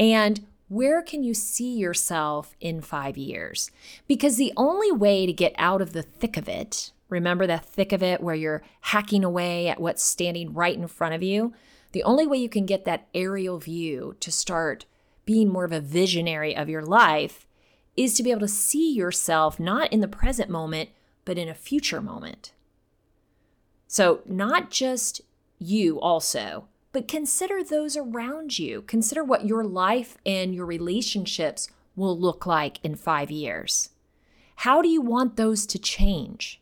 And 0.00 0.46
where 0.72 1.02
can 1.02 1.22
you 1.22 1.34
see 1.34 1.76
yourself 1.76 2.56
in 2.58 2.80
five 2.80 3.18
years? 3.18 3.70
Because 4.08 4.38
the 4.38 4.54
only 4.56 4.90
way 4.90 5.26
to 5.26 5.32
get 5.32 5.54
out 5.58 5.82
of 5.82 5.92
the 5.92 6.02
thick 6.02 6.38
of 6.38 6.48
it, 6.48 6.92
remember 7.10 7.46
the 7.46 7.58
thick 7.58 7.92
of 7.92 8.02
it 8.02 8.22
where 8.22 8.34
you're 8.34 8.62
hacking 8.80 9.22
away 9.22 9.68
at 9.68 9.78
what's 9.78 10.02
standing 10.02 10.54
right 10.54 10.74
in 10.74 10.86
front 10.86 11.14
of 11.14 11.22
you? 11.22 11.52
The 11.92 12.02
only 12.04 12.26
way 12.26 12.38
you 12.38 12.48
can 12.48 12.64
get 12.64 12.86
that 12.86 13.06
aerial 13.12 13.58
view 13.58 14.16
to 14.20 14.32
start 14.32 14.86
being 15.26 15.50
more 15.50 15.66
of 15.66 15.72
a 15.72 15.80
visionary 15.80 16.56
of 16.56 16.70
your 16.70 16.82
life 16.82 17.46
is 17.94 18.14
to 18.14 18.22
be 18.22 18.30
able 18.30 18.40
to 18.40 18.48
see 18.48 18.94
yourself 18.94 19.60
not 19.60 19.92
in 19.92 20.00
the 20.00 20.08
present 20.08 20.48
moment, 20.48 20.88
but 21.26 21.36
in 21.36 21.50
a 21.50 21.54
future 21.54 22.00
moment. 22.00 22.54
So, 23.86 24.20
not 24.24 24.70
just 24.70 25.20
you, 25.58 26.00
also, 26.00 26.66
but 26.92 27.08
consider 27.08 27.64
those 27.64 27.96
around 27.96 28.58
you. 28.58 28.82
Consider 28.82 29.24
what 29.24 29.46
your 29.46 29.64
life 29.64 30.18
and 30.24 30.54
your 30.54 30.66
relationships 30.66 31.68
will 31.96 32.18
look 32.18 32.46
like 32.46 32.78
in 32.84 32.94
five 32.94 33.30
years. 33.30 33.90
How 34.56 34.82
do 34.82 34.88
you 34.88 35.00
want 35.00 35.36
those 35.36 35.66
to 35.66 35.78
change? 35.78 36.60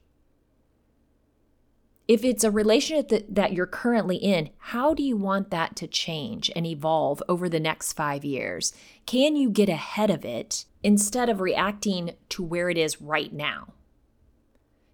If 2.08 2.24
it's 2.24 2.42
a 2.42 2.50
relationship 2.50 3.08
that, 3.08 3.34
that 3.36 3.52
you're 3.52 3.66
currently 3.66 4.16
in, 4.16 4.50
how 4.58 4.94
do 4.94 5.02
you 5.02 5.16
want 5.16 5.50
that 5.50 5.76
to 5.76 5.86
change 5.86 6.50
and 6.56 6.66
evolve 6.66 7.22
over 7.28 7.48
the 7.48 7.60
next 7.60 7.92
five 7.92 8.24
years? 8.24 8.72
Can 9.06 9.36
you 9.36 9.48
get 9.48 9.68
ahead 9.68 10.10
of 10.10 10.24
it 10.24 10.64
instead 10.82 11.28
of 11.28 11.40
reacting 11.40 12.12
to 12.30 12.42
where 12.42 12.68
it 12.68 12.78
is 12.78 13.00
right 13.00 13.32
now? 13.32 13.74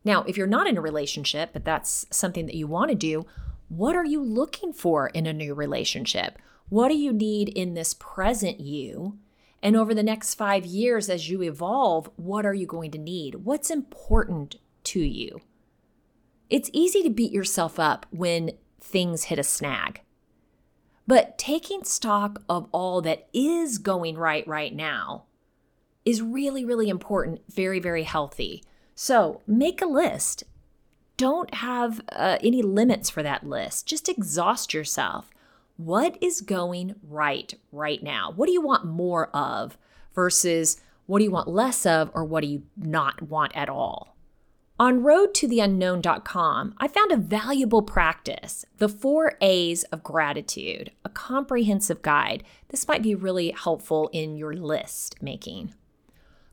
Now, 0.05 0.25
if 0.25 0.37
you're 0.37 0.47
not 0.47 0.67
in 0.67 0.77
a 0.77 0.83
relationship, 0.83 1.51
but 1.53 1.65
that's 1.65 2.07
something 2.11 2.47
that 2.47 2.55
you 2.55 2.67
want 2.67 2.91
to 2.91 2.95
do, 2.95 3.25
what 3.69 3.97
are 3.97 4.05
you 4.05 4.23
looking 4.23 4.73
for 4.73 5.09
in 5.09 5.27
a 5.27 5.33
new 5.33 5.55
relationship? 5.55 6.39
What 6.69 6.89
do 6.89 6.97
you 6.97 7.13
need 7.13 7.49
in 7.49 7.75
this 7.75 7.95
present 7.95 8.61
you? 8.61 9.19
And 9.63 9.77
over 9.77 9.95
the 9.95 10.03
next 10.03 10.35
five 10.35 10.65
years, 10.65 11.09
as 11.09 11.29
you 11.29 11.43
evolve, 11.43 12.11
what 12.17 12.47
are 12.47 12.55
you 12.55 12.67
going 12.67 12.91
to 12.93 12.99
need? 12.99 13.37
What's 13.37 13.71
important 13.71 14.57
to 14.85 15.01
you? 15.01 15.41
It's 16.49 16.71
easy 16.73 17.03
to 17.03 17.11
beat 17.11 17.33
yourself 17.33 17.79
up 17.81 18.07
when 18.11 18.53
things 18.81 19.25
hit 19.25 19.39
a 19.39 19.45
snag. 19.45 20.03
But 21.07 21.39
taking 21.39 21.85
stock 21.85 22.43
of 22.49 22.69
all 22.73 23.01
that 23.03 23.29
is 23.33 23.79
going 23.79 24.17
right 24.17 24.47
right 24.47 24.75
now 24.75 25.25
is 26.05 26.23
really, 26.23 26.65
really 26.65 26.89
important, 26.89 27.41
very, 27.49 27.81
very 27.81 28.05
healthy. 28.05 28.63
So 28.95 29.43
make 29.47 29.83
a 29.83 29.87
list 29.87 30.45
don't 31.17 31.55
have 31.55 32.01
uh, 32.11 32.39
any 32.43 32.63
limits 32.63 33.11
for 33.11 33.23
that 33.23 33.47
list. 33.47 33.87
Just 33.87 34.09
exhaust 34.09 34.75
yourself. 34.75 35.31
What 35.77 36.17
is 36.23 36.41
going 36.41 36.97
right 37.03 37.53
right 37.73 38.03
now? 38.03 38.33
What 38.35 38.47
do 38.47 38.53
you 38.53 38.63
want 38.63 38.85
more 38.85 39.29
of 39.35 39.77
versus 40.15 40.81
what 41.07 41.19
do 41.19 41.25
you 41.25 41.31
want 41.31 41.49
less 41.49 41.87
of 41.87 42.11
or 42.15 42.25
what 42.25 42.43
do 42.43 42.49
you 42.49 42.63
not 42.77 43.23
want 43.23 43.57
at 43.57 43.69
all? 43.69 44.17
On 44.79 45.01
roadtotheunknown.com, 45.01 46.75
I 46.77 46.89
found 46.89 47.11
a 47.11 47.17
valuable 47.17 47.81
practice, 47.81 48.67
the 48.77 48.91
four 48.91 49.39
A's 49.41 49.85
of 49.85 50.03
gratitude, 50.03 50.93
a 51.03 51.09
comprehensive 51.09 52.03
guide. 52.03 52.45
This 52.69 52.87
might 52.87 53.03
be 53.03 53.15
really 53.15 53.53
helpful 53.53 54.11
in 54.13 54.37
your 54.37 54.55
list 54.55 55.23
making. 55.23 55.73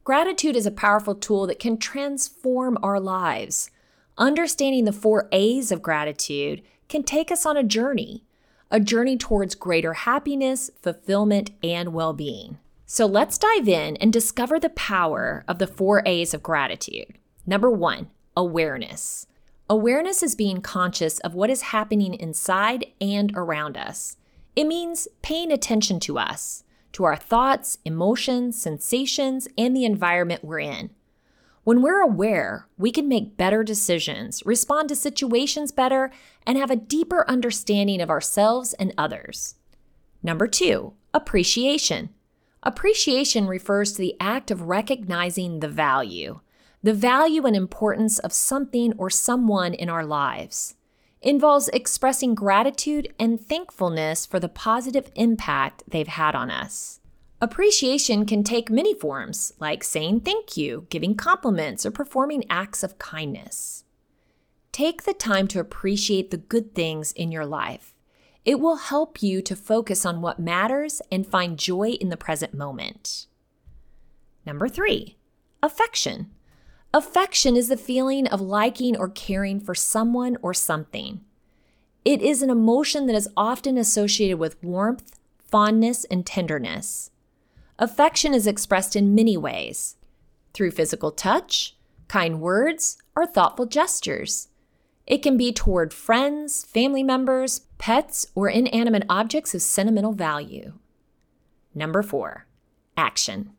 Gratitude 0.06 0.56
is 0.56 0.66
a 0.66 0.72
powerful 0.72 1.16
tool 1.16 1.48
that 1.48 1.60
can 1.60 1.78
transform 1.78 2.78
our 2.82 3.00
lives. 3.00 3.70
Understanding 4.18 4.86
the 4.86 4.94
four 4.94 5.28
A's 5.32 5.72
of 5.72 5.82
gratitude 5.82 6.62
can 6.88 7.04
take 7.04 7.32
us 7.32 7.46
on 7.46 7.58
a 7.58 7.64
journey, 7.64 8.24
a 8.70 8.80
journey 8.80 9.18
towards 9.18 9.56
greater 9.56 9.94
happiness, 9.94 10.70
fulfillment, 10.82 11.50
and 11.64 11.94
well 11.94 12.14
being. 12.14 12.60
So 12.86 13.08
let's 13.08 13.40
dive 13.40 13.68
in 13.68 13.98
and 13.98 14.14
discover 14.14 14.60
the 14.60 14.70
power 14.70 15.44
of 15.48 15.58
the 15.58 15.66
four 15.66 16.04
A's 16.06 16.34
of 16.36 16.44
gratitude. 16.44 17.18
Number 17.48 17.72
one, 17.72 18.12
awareness. 18.38 19.26
Awareness 19.68 20.22
is 20.22 20.36
being 20.36 20.62
conscious 20.62 21.18
of 21.20 21.34
what 21.34 21.50
is 21.50 21.62
happening 21.64 22.14
inside 22.14 22.86
and 23.02 23.32
around 23.36 23.78
us. 23.78 24.18
It 24.56 24.66
means 24.66 25.08
paying 25.24 25.52
attention 25.52 26.00
to 26.02 26.20
us, 26.20 26.64
to 26.92 27.04
our 27.06 27.16
thoughts, 27.16 27.80
emotions, 27.84 28.62
sensations, 28.62 29.48
and 29.58 29.76
the 29.76 29.86
environment 29.86 30.44
we're 30.44 30.60
in. 30.60 30.92
When 31.64 31.82
we're 31.82 32.02
aware, 32.02 32.68
we 32.78 32.92
can 32.92 33.08
make 33.08 33.38
better 33.38 33.64
decisions, 33.64 34.44
respond 34.46 34.90
to 34.90 34.96
situations 34.96 35.72
better, 35.72 36.12
and 36.46 36.58
have 36.58 36.70
a 36.70 36.76
deeper 36.76 37.24
understanding 37.30 38.02
of 38.02 38.10
ourselves 38.10 38.74
and 38.74 38.94
others. 38.98 39.56
Number 40.22 40.46
two, 40.46 40.94
appreciation. 41.14 42.10
Appreciation 42.64 43.48
refers 43.48 43.94
to 43.94 44.00
the 44.00 44.16
act 44.20 44.52
of 44.52 44.64
recognizing 44.64 45.60
the 45.62 45.70
value, 45.70 46.42
the 46.82 46.94
value 46.94 47.46
and 47.46 47.56
importance 47.56 48.20
of 48.20 48.34
something 48.34 48.94
or 48.98 49.10
someone 49.10 49.74
in 49.74 49.90
our 49.90 50.06
lives. 50.06 50.76
Involves 51.22 51.70
expressing 51.70 52.36
gratitude 52.36 53.14
and 53.18 53.40
thankfulness 53.40 54.26
for 54.26 54.42
the 54.42 54.50
positive 54.50 55.10
impact 55.16 55.84
they've 55.88 56.08
had 56.08 56.36
on 56.36 56.50
us. 56.50 57.00
Appreciation 57.44 58.26
can 58.26 58.42
take 58.42 58.72
many 58.72 58.94
forms, 58.94 59.52
like 59.60 59.84
saying 59.84 60.22
thank 60.22 60.56
you, 60.56 60.88
giving 60.90 61.14
compliments, 61.14 61.86
or 61.86 61.92
performing 61.92 62.46
acts 62.50 62.84
of 62.84 62.98
kindness. 62.98 63.84
Take 64.72 65.04
the 65.04 65.14
time 65.14 65.50
to 65.50 65.60
appreciate 65.60 66.32
the 66.32 66.38
good 66.38 66.74
things 66.74 67.12
in 67.12 67.34
your 67.34 67.46
life. 67.46 67.94
It 68.46 68.62
will 68.62 68.78
help 68.78 69.22
you 69.22 69.42
to 69.42 69.58
focus 69.58 70.06
on 70.06 70.22
what 70.22 70.40
matters 70.40 71.02
and 71.12 71.28
find 71.28 71.60
joy 71.60 71.90
in 72.00 72.08
the 72.08 72.16
present 72.16 72.54
moment. 72.54 73.28
Number 74.46 74.70
three, 74.70 75.18
affection. 75.62 76.32
Affection 76.94 77.58
is 77.58 77.68
the 77.68 77.76
feeling 77.76 78.26
of 78.26 78.40
liking 78.40 78.96
or 78.96 79.10
caring 79.10 79.60
for 79.60 79.76
someone 79.76 80.38
or 80.42 80.54
something. 80.54 81.20
It 82.06 82.22
is 82.22 82.42
an 82.42 82.50
emotion 82.50 83.06
that 83.08 83.18
is 83.18 83.28
often 83.36 83.78
associated 83.78 84.40
with 84.40 84.64
warmth, 84.64 85.20
fondness, 85.46 86.06
and 86.06 86.26
tenderness. 86.26 87.10
Affection 87.84 88.34
is 88.34 88.48
expressed 88.48 88.96
in 88.96 89.14
many 89.14 89.36
ways 89.36 89.98
through 90.54 90.72
physical 90.72 91.12
touch, 91.12 91.76
kind 92.08 92.40
words, 92.40 92.98
or 93.14 93.26
thoughtful 93.26 93.66
gestures. 93.66 94.48
It 95.06 95.18
can 95.18 95.36
be 95.36 95.52
toward 95.52 95.94
friends, 95.94 96.64
family 96.64 97.04
members, 97.04 97.60
pets, 97.80 98.26
or 98.36 98.48
inanimate 98.48 99.04
objects 99.10 99.54
of 99.54 99.62
sentimental 99.62 100.14
value. 100.14 100.80
Number 101.76 102.02
four, 102.02 102.48
action. 102.96 103.52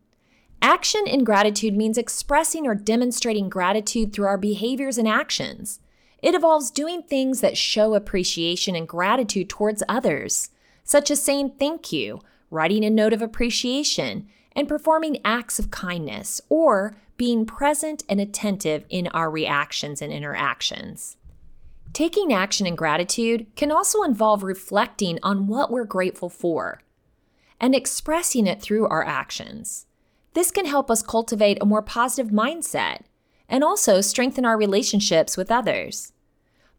Action 0.62 1.02
in 1.06 1.22
gratitude 1.22 1.76
means 1.76 1.98
expressing 1.98 2.66
or 2.66 2.74
demonstrating 2.74 3.50
gratitude 3.50 4.14
through 4.14 4.24
our 4.24 4.38
behaviors 4.38 4.96
and 4.96 5.06
actions. 5.06 5.80
It 6.22 6.34
involves 6.34 6.70
doing 6.70 7.02
things 7.02 7.42
that 7.42 7.58
show 7.58 7.92
appreciation 7.92 8.74
and 8.74 8.88
gratitude 8.88 9.50
towards 9.50 9.82
others, 9.86 10.48
such 10.82 11.10
as 11.10 11.20
saying 11.20 11.56
thank 11.58 11.92
you, 11.92 12.20
writing 12.54 12.84
a 12.84 12.90
note 12.90 13.12
of 13.12 13.20
appreciation, 13.20 14.28
and 14.56 14.68
performing 14.68 15.20
acts 15.24 15.58
of 15.58 15.70
kindness, 15.70 16.40
or 16.48 16.96
being 17.16 17.44
present 17.44 18.04
and 18.08 18.20
attentive 18.20 18.84
in 18.88 19.08
our 19.08 19.30
reactions 19.30 20.00
and 20.00 20.12
interactions. 20.12 21.16
Taking 21.92 22.32
action 22.32 22.66
in 22.66 22.74
gratitude 22.74 23.46
can 23.56 23.70
also 23.70 24.02
involve 24.02 24.42
reflecting 24.42 25.18
on 25.22 25.46
what 25.46 25.70
we're 25.70 25.84
grateful 25.84 26.28
for 26.28 26.80
and 27.60 27.74
expressing 27.74 28.46
it 28.46 28.60
through 28.60 28.88
our 28.88 29.04
actions. 29.04 29.86
This 30.32 30.50
can 30.50 30.66
help 30.66 30.90
us 30.90 31.02
cultivate 31.02 31.58
a 31.60 31.66
more 31.66 31.82
positive 31.82 32.32
mindset 32.32 33.02
and 33.48 33.62
also 33.62 34.00
strengthen 34.00 34.44
our 34.44 34.58
relationships 34.58 35.36
with 35.36 35.52
others. 35.52 36.12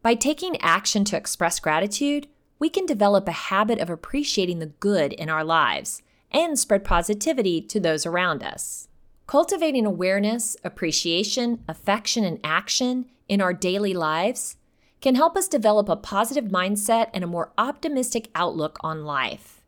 By 0.02 0.14
taking 0.14 0.60
action 0.60 1.04
to 1.06 1.16
express 1.16 1.60
gratitude, 1.60 2.28
we 2.58 2.70
can 2.70 2.86
develop 2.86 3.28
a 3.28 3.32
habit 3.32 3.78
of 3.78 3.90
appreciating 3.90 4.58
the 4.58 4.66
good 4.66 5.12
in 5.12 5.28
our 5.28 5.44
lives 5.44 6.02
and 6.30 6.58
spread 6.58 6.84
positivity 6.84 7.60
to 7.60 7.80
those 7.80 8.06
around 8.06 8.42
us. 8.42 8.88
Cultivating 9.26 9.84
awareness, 9.84 10.56
appreciation, 10.64 11.62
affection, 11.68 12.24
and 12.24 12.38
action 12.44 13.06
in 13.28 13.40
our 13.40 13.52
daily 13.52 13.92
lives 13.92 14.56
can 15.00 15.14
help 15.14 15.36
us 15.36 15.48
develop 15.48 15.88
a 15.88 15.96
positive 15.96 16.44
mindset 16.46 17.10
and 17.12 17.22
a 17.22 17.28
more 17.28 17.52
optimistic 17.58 18.28
outlook 18.34 18.78
on 18.80 19.04
life. 19.04 19.62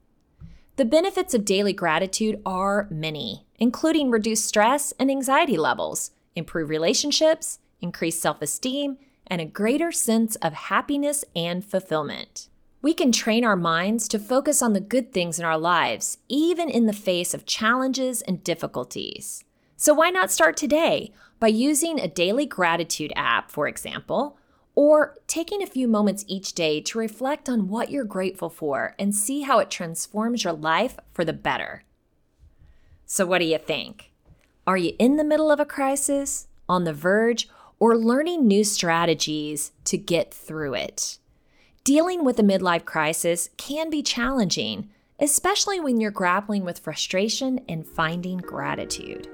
The 0.77 0.85
benefits 0.85 1.35
of 1.35 1.45
daily 1.45 1.73
gratitude 1.73 2.41
are 2.47 2.87
many, 2.91 3.47
including 3.59 4.11
reduced 4.11 4.47
stress 4.47 4.93
and 4.99 5.11
anxiety 5.11 5.57
levels, 5.57 6.13
improved 6.37 6.71
relationships, 6.71 7.59
increased 7.81 8.23
self 8.23 8.41
esteem, 8.41 8.97
and 9.27 9.41
a 9.41 9.45
greater 9.45 9.91
sense 9.91 10.37
of 10.37 10.53
happiness 10.55 11.25
and 11.35 11.65
fulfillment. 11.65 12.49
We 12.81 12.95
can 12.95 13.11
train 13.11 13.45
our 13.45 13.57
minds 13.57 14.07
to 14.09 14.21
focus 14.21 14.63
on 14.63 14.73
the 14.73 14.81
good 14.81 15.13
things 15.13 15.41
in 15.41 15.45
our 15.45 15.59
lives, 15.59 16.19
even 16.29 16.69
in 16.69 16.87
the 16.87 16.93
face 16.93 17.35
of 17.35 17.45
challenges 17.45 18.23
and 18.23 18.45
difficulties. 18.45 19.45
So, 19.77 19.93
why 19.93 20.11
not 20.11 20.31
start 20.31 20.57
today 20.57 21.13
by 21.41 21.49
using 21.49 21.99
a 21.99 22.07
daily 22.07 22.47
gratitude 22.47 23.13
app, 23.17 23.51
for 23.51 23.67
example, 23.67 24.39
or 24.77 25.17
taking 25.27 25.61
a 25.61 25.67
few 25.67 25.89
moments 25.89 26.25
each 26.29 26.53
day 26.53 26.81
to 26.83 26.99
reflect 26.99 27.49
on 27.49 27.67
what 27.67 27.91
you're 27.91 28.05
grateful 28.05 28.49
for 28.49 28.95
and 28.97 29.13
see 29.13 29.41
how 29.41 29.59
it 29.59 29.71
transforms 29.71 30.45
your 30.45 30.53
life 30.53 30.99
for 31.13 31.25
the 31.25 31.33
better. 31.33 31.83
So, 33.07 33.27
what 33.27 33.41
do 33.41 33.45
you 33.45 33.59
think? 33.59 34.13
Are 34.69 34.77
you 34.77 34.93
in 35.01 35.17
the 35.17 35.25
middle 35.25 35.51
of 35.51 35.59
a 35.59 35.65
crisis, 35.65 36.47
on 36.69 36.85
the 36.85 36.93
verge, 36.93 37.49
or 37.81 37.97
learning 37.97 38.47
new 38.47 38.63
strategies 38.63 39.73
to 39.85 39.99
get 39.99 40.33
through 40.33 40.75
it? 40.75 41.19
Dealing 41.89 42.23
with 42.23 42.39
a 42.39 42.43
midlife 42.43 42.85
crisis 42.85 43.49
can 43.57 43.89
be 43.89 44.03
challenging, 44.03 44.91
especially 45.19 45.81
when 45.81 45.99
you're 45.99 46.11
grappling 46.11 46.63
with 46.63 46.79
frustration 46.79 47.65
and 47.67 47.87
finding 47.87 48.37
gratitude. 48.37 49.27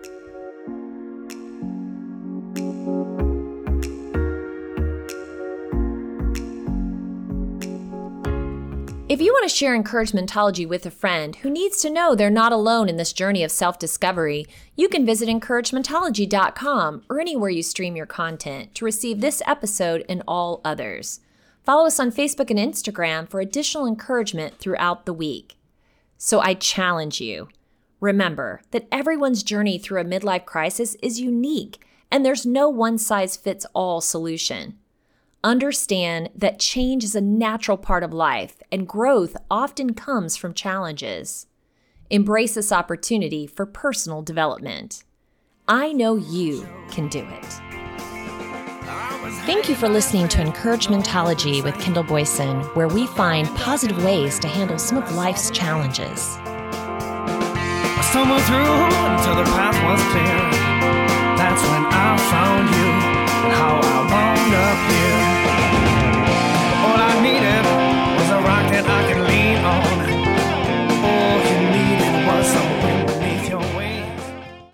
If 9.09 9.20
you 9.20 9.32
want 9.32 9.50
to 9.50 9.52
share 9.52 9.76
encouragementology 9.76 10.68
with 10.68 10.86
a 10.86 10.92
friend 10.92 11.34
who 11.34 11.50
needs 11.50 11.78
to 11.78 11.90
know 11.90 12.14
they're 12.14 12.30
not 12.30 12.52
alone 12.52 12.88
in 12.88 12.98
this 12.98 13.12
journey 13.12 13.42
of 13.42 13.50
self 13.50 13.80
discovery, 13.80 14.46
you 14.76 14.88
can 14.88 15.05
visit 15.05 15.28
encouragementology.com 15.28 17.02
or 17.11 17.20
anywhere 17.20 17.50
you 17.50 17.64
stream 17.64 17.96
your 17.96 18.07
content 18.07 18.76
to 18.76 18.84
receive 18.84 19.20
this 19.20 19.42
episode 19.44 20.05
and 20.09 20.22
all 20.28 20.61
others. 20.64 21.18
Follow 21.64 21.86
us 21.86 21.98
on 21.98 22.12
Facebook 22.12 22.50
and 22.50 22.58
Instagram 22.58 23.28
for 23.28 23.40
additional 23.40 23.86
encouragement 23.86 24.58
throughout 24.58 25.06
the 25.06 25.14
week. 25.14 25.56
So 26.18 26.40
I 26.40 26.54
challenge 26.54 27.20
you 27.20 27.48
remember 28.00 28.60
that 28.70 28.86
everyone's 28.92 29.42
journey 29.42 29.78
through 29.78 30.00
a 30.00 30.04
midlife 30.04 30.44
crisis 30.44 30.94
is 31.02 31.20
unique, 31.20 31.82
and 32.10 32.24
there's 32.24 32.44
no 32.44 32.68
one 32.68 32.98
size 32.98 33.34
fits 33.34 33.64
all 33.72 34.02
solution. 34.02 34.78
Understand 35.42 36.28
that 36.34 36.58
change 36.58 37.02
is 37.02 37.14
a 37.14 37.20
natural 37.20 37.78
part 37.78 38.02
of 38.02 38.12
life 38.12 38.62
and 38.70 38.86
growth 38.86 39.36
often 39.50 39.94
comes 39.94 40.36
from 40.36 40.52
challenges. 40.52 41.46
Embrace 42.10 42.54
this 42.54 42.72
opportunity 42.72 43.46
for 43.46 43.64
personal 43.64 44.20
development. 44.20 45.02
I 45.66 45.92
know 45.92 46.16
you 46.16 46.68
can 46.90 47.08
do 47.08 47.26
it. 47.26 47.74
Thank 49.31 49.70
you 49.70 49.75
for 49.75 49.89
listening 49.89 50.29
to 50.29 50.45
Encouragementology 50.45 51.64
with 51.64 51.79
Kendall 51.81 52.03
Boyson, 52.03 52.61
where 52.75 52.89
we 52.89 53.07
find 53.07 53.49
positive 53.57 54.05
ways 54.05 54.39
to 54.41 54.49
handle 54.49 54.79
some 54.79 54.99
of 54.99 55.14
life's 55.14 55.51
challenges. 55.51 56.37
I 56.43 58.07
stumbled 58.11 58.43
through 58.43 58.59
until 58.59 59.37
the 59.37 59.45
path 59.45 59.83
was 59.83 60.63